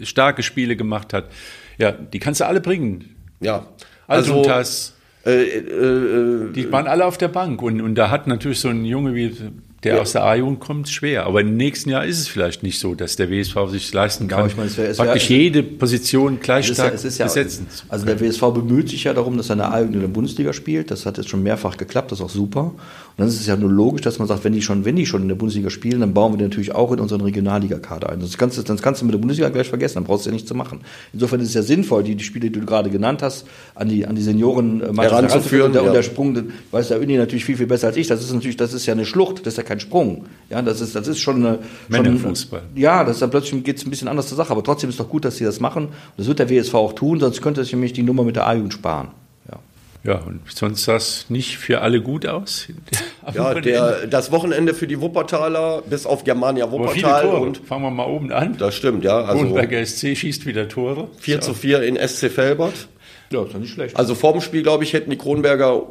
[0.04, 1.32] starke Spiele gemacht hat.
[1.78, 3.16] Ja, die kannst du alle bringen.
[3.40, 3.68] Ja,
[4.12, 4.94] also, also
[5.26, 8.86] äh, äh, die waren alle auf der Bank und, und da hat natürlich so ein
[8.86, 9.32] Junge wie
[9.84, 10.02] der ja.
[10.02, 11.26] aus der A-Jugend kommt, schwer.
[11.26, 14.42] Aber im nächsten Jahr ist es vielleicht nicht so, dass der WSV sich leisten kann,
[14.42, 17.26] ja, ich meine, es wär, es praktisch wär, jede Position gleich stark es ist ja,
[17.26, 17.66] besetzen.
[17.90, 20.92] Also der WSV bemüht sich ja darum, dass er eine A-Jugend in der Bundesliga spielt.
[20.92, 22.74] Das hat jetzt schon mehrfach geklappt, das ist auch super.
[23.12, 25.06] Und dann ist es ja nur logisch, dass man sagt, wenn die schon, wenn die
[25.06, 28.20] schon in der Bundesliga spielen, dann bauen wir die natürlich auch in unseren Regionalliga-Kader ein.
[28.20, 30.34] Das kannst, du, das kannst du mit der Bundesliga gleich vergessen, dann brauchst du ja
[30.34, 30.82] nichts zu machen.
[31.14, 33.46] Insofern ist es ja sinnvoll, die, die Spiele, die du gerade genannt hast,
[33.76, 35.68] an die, an die Senioren äh, heranzuführen.
[35.68, 35.88] Und der, ja.
[35.90, 36.38] und der Sprung,
[36.72, 38.08] weiß der Uni natürlich viel, viel besser als ich.
[38.08, 40.26] Das ist natürlich, das ist ja eine Schlucht, das ist ja kein Sprung.
[40.50, 41.60] Ja, das ist, das ist schon eine.
[41.90, 42.62] Männerfußball.
[42.76, 44.52] Ja, das ist dann plötzlich geht es ein bisschen anders zur Sache.
[44.52, 45.90] Aber trotzdem ist es doch gut, dass sie das machen.
[46.18, 48.74] Das wird der WSV auch tun, sonst könnte es nämlich die Nummer mit der A-Jugend
[48.74, 49.10] sparen.
[50.04, 50.20] Ja.
[50.20, 52.68] Und sonst sah es nicht für alle gut aus.
[53.34, 57.28] ja, der, das Wochenende für die Wuppertaler bis auf Germania Wuppertal.
[57.28, 58.58] Und Fangen wir mal oben an.
[58.58, 59.22] Das stimmt, ja.
[59.22, 61.10] Also Hohenberger SC schießt wieder Tore.
[61.20, 62.88] 4 zu 4 in SC Felbert.
[63.32, 63.96] Ja, ist doch nicht schlecht.
[63.96, 65.84] Also vor dem Spiel, glaube ich, hätten die Kronberger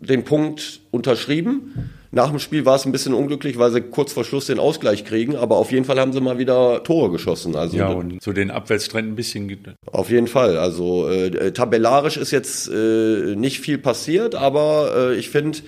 [0.00, 1.90] den Punkt unterschrieben.
[2.16, 5.04] Nach dem Spiel war es ein bisschen unglücklich, weil sie kurz vor Schluss den Ausgleich
[5.04, 7.54] kriegen, aber auf jeden Fall haben sie mal wieder Tore geschossen.
[7.54, 9.76] Also ja, und so den Abwärtstrend ein bisschen.
[9.84, 10.56] Auf jeden Fall.
[10.56, 15.58] Also äh, tabellarisch ist jetzt äh, nicht viel passiert, aber äh, ich finde,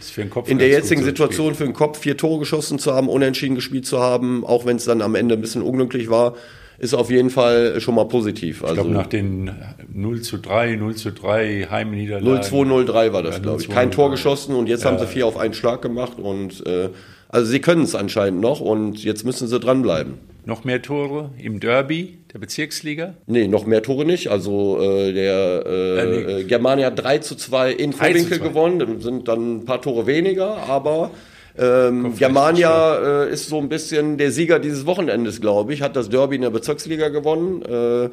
[0.47, 3.99] in der jetzigen Situation für den Kopf vier Tore geschossen zu haben, unentschieden gespielt zu
[3.99, 6.33] haben, auch wenn es dann am Ende ein bisschen unglücklich war,
[6.79, 8.63] ist auf jeden Fall schon mal positiv.
[8.63, 9.51] Also ich glaube, nach den
[9.93, 12.41] 0 zu 3, 0 zu 3 Heimniederlagen.
[12.41, 13.69] 0-2, 0-3 war das, ja, glaube ich.
[13.69, 14.91] Kein Tor geschossen und jetzt ja.
[14.91, 16.91] haben sie vier auf einen Schlag gemacht und äh,
[17.29, 20.15] also sie können es anscheinend noch und jetzt müssen sie dranbleiben.
[20.47, 23.15] Noch mehr Tore im Derby der Bezirksliga?
[23.27, 24.29] Nee, noch mehr Tore nicht.
[24.29, 26.41] Also äh, der äh, nee.
[26.41, 30.57] Äh, Germania hat 3 zu 2 in Vorwinkel gewonnen, sind dann ein paar Tore weniger,
[30.69, 31.11] aber
[31.59, 36.09] ähm, Germania äh, ist so ein bisschen der Sieger dieses Wochenendes, glaube ich, hat das
[36.09, 37.63] Derby in der Bezirksliga gewonnen.
[37.63, 38.11] Äh,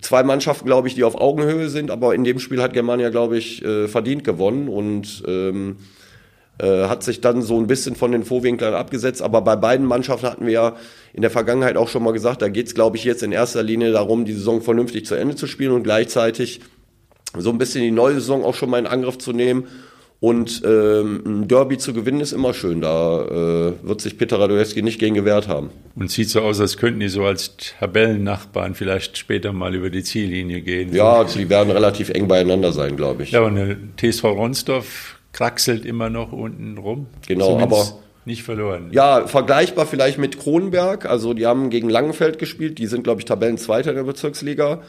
[0.00, 3.36] zwei Mannschaften, glaube ich, die auf Augenhöhe sind, aber in dem Spiel hat Germania, glaube
[3.36, 5.76] ich, äh, verdient gewonnen und ähm,
[6.58, 9.22] äh, hat sich dann so ein bisschen von den Vorwinklern abgesetzt.
[9.22, 10.76] Aber bei beiden Mannschaften hatten wir ja
[11.12, 13.64] in der Vergangenheit auch schon mal gesagt, da geht es, glaube ich, jetzt in erster
[13.64, 16.60] Linie darum, die Saison vernünftig zu Ende zu spielen und gleichzeitig
[17.36, 19.66] so ein bisschen die neue Saison auch schon mal in Angriff zu nehmen
[20.24, 22.80] und ähm, ein Derby zu gewinnen ist immer schön.
[22.80, 25.68] Da äh, wird sich Peter Radojewski nicht gegen gewehrt haben.
[25.96, 30.02] Und sieht so aus, als könnten die so als Tabellennachbarn vielleicht später mal über die
[30.02, 30.94] Ziellinie gehen.
[30.94, 33.32] Ja, die werden relativ eng beieinander sein, glaube ich.
[33.32, 37.06] Ja, und der TSV Ronsdorf kraxelt immer noch unten rum.
[37.28, 38.88] Genau, Zumindest aber nicht verloren.
[38.92, 41.04] Ja, vergleichbar vielleicht mit Kronenberg.
[41.04, 42.78] Also die haben gegen Langenfeld gespielt.
[42.78, 44.80] Die sind, glaube ich, Tabellenzweiter in der Bezirksliga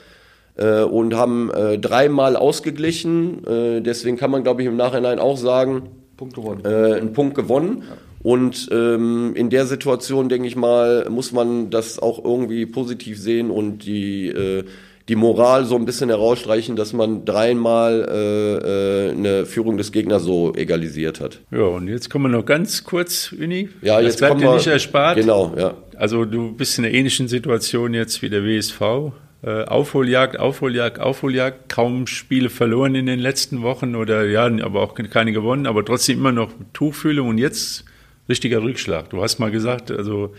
[0.57, 3.45] äh, und haben äh, dreimal ausgeglichen.
[3.45, 6.61] Äh, deswegen kann man, glaube ich, im Nachhinein auch sagen, Punkt gewonnen.
[6.65, 7.83] Äh, einen Punkt gewonnen.
[7.87, 7.97] Ja.
[8.23, 13.51] Und ähm, in der Situation, denke ich mal, muss man das auch irgendwie positiv sehen
[13.51, 14.63] und die, äh,
[15.07, 20.23] die Moral so ein bisschen herausstreichen, dass man dreimal äh, äh, eine Führung des Gegners
[20.23, 21.41] so egalisiert hat.
[21.51, 23.69] Ja, und jetzt kommen wir noch ganz kurz, Uni.
[23.83, 25.17] Ja, das jetzt bleibt dir nicht erspart.
[25.17, 25.75] Genau, ja.
[25.95, 29.13] Also du bist in einer ähnlichen Situation jetzt wie der WSV.
[29.43, 34.95] Äh, Aufholjagd, Aufholjagd, Aufholjagd, kaum Spiele verloren in den letzten Wochen oder ja, aber auch
[34.95, 37.85] keine gewonnen, aber trotzdem immer noch Tuchfühlung und jetzt
[38.27, 39.09] richtiger Rückschlag.
[39.09, 40.33] Du hast mal gesagt, also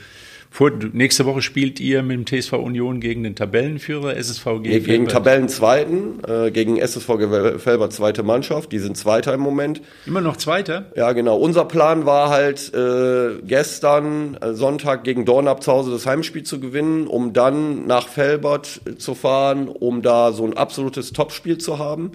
[0.57, 5.07] vor, nächste Woche spielt ihr mit dem TSV Union gegen den Tabellenführer SSV gegen, gegen
[5.07, 8.73] Tabellenzweiten, äh, gegen SSV Felber zweite Mannschaft.
[8.73, 9.83] Die sind Zweiter im Moment.
[10.07, 10.91] Immer noch Zweiter?
[10.97, 11.37] Ja, genau.
[11.37, 16.59] Unser Plan war halt äh, gestern äh, Sonntag gegen Dornab zu Hause das Heimspiel zu
[16.59, 22.13] gewinnen, um dann nach Felbert zu fahren, um da so ein absolutes Topspiel zu haben.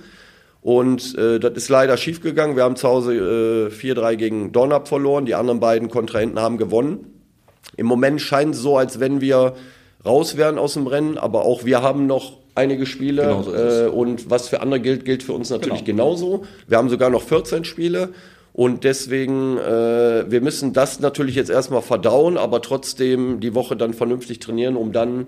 [0.61, 2.55] Und äh, das ist leider schiefgegangen.
[2.55, 5.27] Wir haben zu Hause äh, 4-3 gegen Dornab verloren.
[5.27, 7.20] Die anderen beiden Kontrahenten haben gewonnen.
[7.77, 9.55] Im Moment scheint es so, als wenn wir
[10.05, 13.87] raus wären aus dem Rennen, aber auch wir haben noch einige Spiele genau so äh,
[13.87, 16.05] und was für andere gilt, gilt für uns natürlich genau.
[16.05, 16.45] genauso.
[16.67, 18.09] Wir haben sogar noch 14 Spiele
[18.53, 23.93] und deswegen, äh, wir müssen das natürlich jetzt erstmal verdauen, aber trotzdem die Woche dann
[23.93, 25.27] vernünftig trainieren, um dann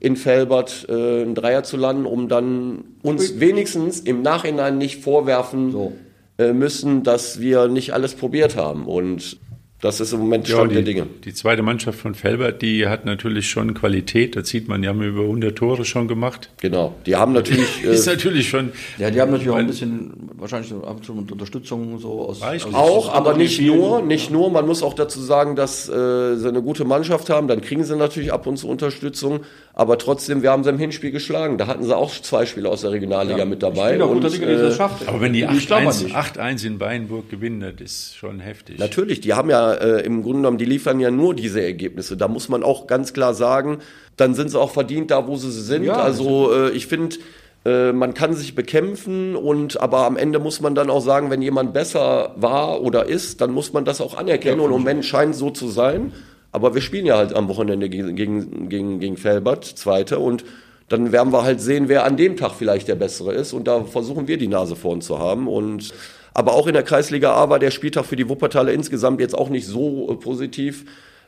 [0.00, 5.70] in Felbert äh, einen Dreier zu landen, um dann uns wenigstens im Nachhinein nicht vorwerfen
[5.70, 5.92] so.
[6.38, 8.86] äh, müssen, dass wir nicht alles probiert haben.
[8.86, 9.36] Und
[9.82, 11.08] Das ist im Moment Stand die, der Dinge.
[11.24, 14.36] Die zweite Mannschaft von Felbert, die hat natürlich schon Qualität.
[14.36, 16.50] Das sieht man, die haben über 100 Tore schon gemacht.
[16.60, 16.94] Genau.
[17.04, 17.82] Die haben natürlich.
[17.82, 18.70] ist natürlich schon.
[18.96, 22.40] Ja, die haben natürlich auch ein bisschen, wahrscheinlich ab und zu mit Unterstützung so aus.
[22.42, 23.76] Aus Auch, aus aber nicht Spielen.
[23.76, 24.52] nur, nicht nur.
[24.52, 27.48] Man muss auch dazu sagen, dass äh, sie eine gute Mannschaft haben.
[27.48, 29.40] Dann kriegen sie natürlich ab und zu Unterstützung.
[29.74, 31.56] Aber trotzdem, wir haben sie im Hinspiel geschlagen.
[31.56, 33.94] Da hatten sie auch zwei Spieler aus der Regionalliga mit dabei.
[33.94, 35.08] Guter Und, das äh, schafft.
[35.08, 36.16] Aber wenn die Ich glaube 8-1 nicht.
[36.16, 38.78] 8-1 in Beinburg gewinnen, das ist schon heftig.
[38.78, 42.18] Natürlich, die haben ja äh, im Grunde genommen, die liefern ja nur diese Ergebnisse.
[42.18, 43.78] Da muss man auch ganz klar sagen,
[44.18, 45.84] dann sind sie auch verdient da, wo sie sind.
[45.84, 47.16] Ja, also äh, ich finde,
[47.64, 51.40] äh, man kann sich bekämpfen und aber am Ende muss man dann auch sagen, wenn
[51.40, 54.60] jemand besser war oder ist, dann muss man das auch anerkennen.
[54.60, 56.12] und im Moment scheint so zu sein.
[56.52, 60.44] Aber wir spielen ja halt am Wochenende gegen, gegen, gegen, gegen Felbert, Zweite, und
[60.88, 63.54] dann werden wir halt sehen, wer an dem Tag vielleicht der Bessere ist.
[63.54, 65.48] Und da versuchen wir die Nase vorn zu haben.
[65.48, 65.94] Und
[66.34, 69.48] aber auch in der Kreisliga A war der Spieltag für die Wuppertaler insgesamt jetzt auch
[69.48, 70.84] nicht so äh, positiv.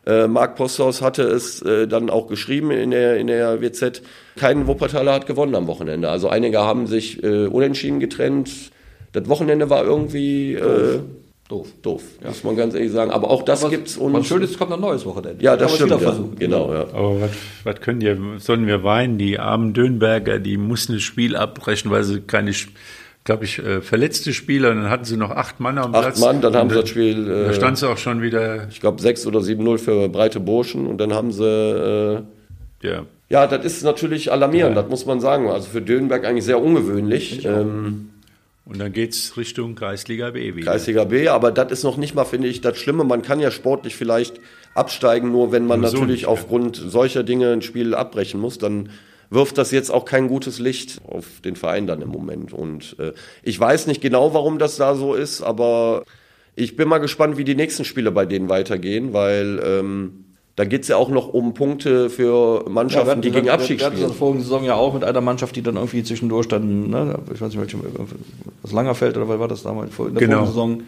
[0.07, 4.03] Äh, Marc Posthaus hatte es äh, dann auch geschrieben in der, in der WZ.
[4.37, 6.11] Kein Wuppertaler hat gewonnen am Wochenende.
[6.11, 8.51] Also einige haben sich äh, unentschieden getrennt.
[9.13, 11.01] Das Wochenende war irgendwie äh,
[11.49, 11.69] Doof.
[11.83, 13.11] doof, muss man ganz ehrlich sagen.
[13.11, 13.99] Aber auch das Was- gibt's.
[14.01, 15.45] Was schön ist, es kommt ein neues Wochenende.
[15.45, 15.91] Ja, das stimmt.
[15.91, 15.99] Ja.
[15.99, 16.37] versuchen.
[16.37, 16.81] Genau, ja.
[16.95, 17.31] Aber was,
[17.65, 19.19] was können die, sollen wir weinen?
[19.19, 22.53] Die armen Dönberger, die mussten das Spiel abbrechen, weil sie keine,
[23.25, 26.21] glaube ich, äh, verletzte Spieler, und dann hatten sie noch acht Mann am Acht Platz.
[26.21, 29.03] Mann, dann haben sie das Spiel, Da äh, stand sie auch schon wieder, ich glaube,
[29.03, 32.23] 6 oder 7-0 für breite Burschen und dann haben sie äh,
[32.89, 33.03] ja.
[33.31, 35.49] Ja, das ist natürlich alarmierend, das muss man sagen.
[35.51, 37.45] Also für Dönenberg eigentlich sehr ungewöhnlich.
[37.45, 38.11] Ähm,
[38.67, 40.73] Und dann geht's Richtung Kreisliga B wieder.
[40.73, 43.05] Kreisliga B, aber das ist noch nicht mal, finde ich, das Schlimme.
[43.05, 44.41] Man kann ja sportlich vielleicht
[44.75, 48.57] absteigen, nur wenn man Nur so natürlich nicht, aufgrund solcher Dinge ein Spiel abbrechen muss,
[48.57, 48.89] dann
[49.29, 52.53] wirft das jetzt auch kein gutes Licht auf den Verein dann im Moment.
[52.55, 53.13] Und äh,
[53.43, 56.05] ich weiß nicht genau, warum das da so ist, aber
[56.57, 60.24] ich bin mal gespannt, wie die nächsten Spiele bei denen weitergehen, weil ähm,
[60.57, 64.09] da geht's ja auch noch um Punkte für Mannschaften, die gegen Abstieg Wir hatten spielen.
[64.11, 67.41] das vorigen Saison ja auch mit einer Mannschaft, die dann irgendwie zwischendurch dann, ne, ich
[67.41, 67.79] weiß nicht, welche,
[68.63, 70.37] was Langerfeld oder was war das damals, in der Genau.
[70.39, 70.83] vorigen Saison,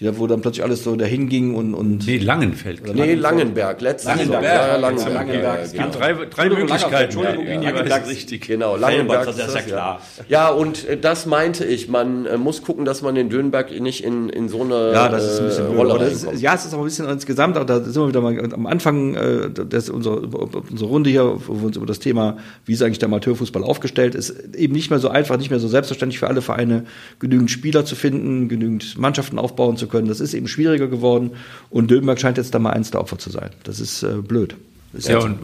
[0.00, 2.80] die da, wo dann plötzlich alles so dahin ging und, und Nee, Langenfeld.
[2.84, 2.94] ich.
[2.94, 4.56] Nee, Langenberg, letzte Langenberg, Saison.
[4.56, 5.14] Ja, ja, Langenberg.
[5.14, 5.42] Langenberg.
[5.58, 5.90] ja, Es genau.
[5.90, 7.04] Drei, drei Möglichkeiten.
[7.04, 7.88] Entschuldigung, ja, Langenberg.
[7.88, 8.46] das ist richtig.
[8.46, 9.26] Genau, Langenberg.
[9.26, 10.00] das ist ja klar.
[10.28, 11.88] Ja, und äh, das meinte ich.
[11.88, 15.24] Man äh, muss gucken, dass man den Dönberg nicht in, in so eine Ja, das
[15.34, 15.76] ist ein bisschen äh.
[15.76, 16.42] Rolle Aber das ist, reinkommt.
[16.42, 19.14] ja, es ist auch ein bisschen insgesamt, auch da sind wir wieder mal am Anfang
[19.14, 20.22] äh, des, unserer,
[20.70, 24.14] unsere Runde hier, wo wir uns über das Thema, wie ist eigentlich der Amateurfußball aufgestellt
[24.14, 26.84] ist, eben nicht mehr so einfach, nicht mehr so selbstverständlich für alle Vereine,
[27.18, 30.08] genügend Spieler zu finden, genügend Mannschaften aufbauen zu können.
[30.08, 31.32] Das ist eben schwieriger geworden
[31.70, 33.50] und Dönberg scheint jetzt da mal eins der Opfer zu sein.
[33.64, 34.56] Das ist äh, blöd.
[34.92, 35.38] Das ist Ja, und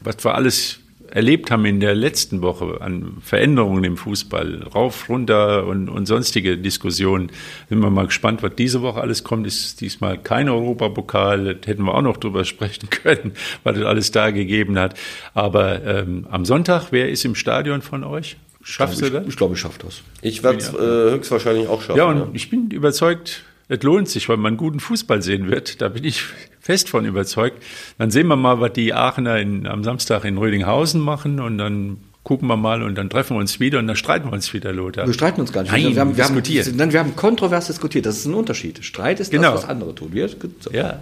[0.00, 0.80] was wir alles
[1.12, 6.56] erlebt haben in der letzten Woche an Veränderungen im Fußball, rauf, runter und, und sonstige
[6.56, 7.30] Diskussionen,
[7.68, 9.46] sind wir mal gespannt, was diese Woche alles kommt.
[9.46, 13.32] Ist diesmal kein Europapokal, das hätten wir auch noch drüber sprechen können,
[13.62, 14.98] was es alles da gegeben hat.
[15.34, 18.36] Aber ähm, am Sonntag, wer ist im Stadion von euch?
[18.62, 19.22] Schaffst du das?
[19.22, 20.02] ich, ich glaube, ich schaffe das.
[20.22, 21.98] Ich werde es äh, höchstwahrscheinlich auch schaffen.
[21.98, 23.42] Ja, und ich bin überzeugt,
[23.72, 25.80] es lohnt sich, weil man guten Fußball sehen wird.
[25.80, 26.22] Da bin ich
[26.60, 27.62] fest von überzeugt.
[27.96, 31.96] Dann sehen wir mal, was die Aachener in, am Samstag in Rödinghausen machen und dann
[32.22, 34.72] gucken wir mal und dann treffen wir uns wieder und dann streiten wir uns wieder,
[34.72, 35.06] Lothar.
[35.06, 35.72] Wir streiten uns gar nicht.
[35.72, 36.76] Nein, wir, haben, wir, haben, diskutieren.
[36.76, 38.04] nein, wir haben kontrovers diskutiert.
[38.04, 38.84] Das ist ein Unterschied.
[38.84, 39.52] Streit ist Genau.
[39.54, 40.10] das, was andere tun.
[40.12, 40.70] Wir, so.
[40.70, 41.00] Ja.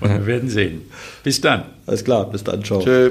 [0.00, 0.80] Und wir werden sehen.
[1.22, 1.64] Bis dann.
[1.86, 2.80] Alles klar, bis dann, ciao.
[2.82, 3.10] Tschö.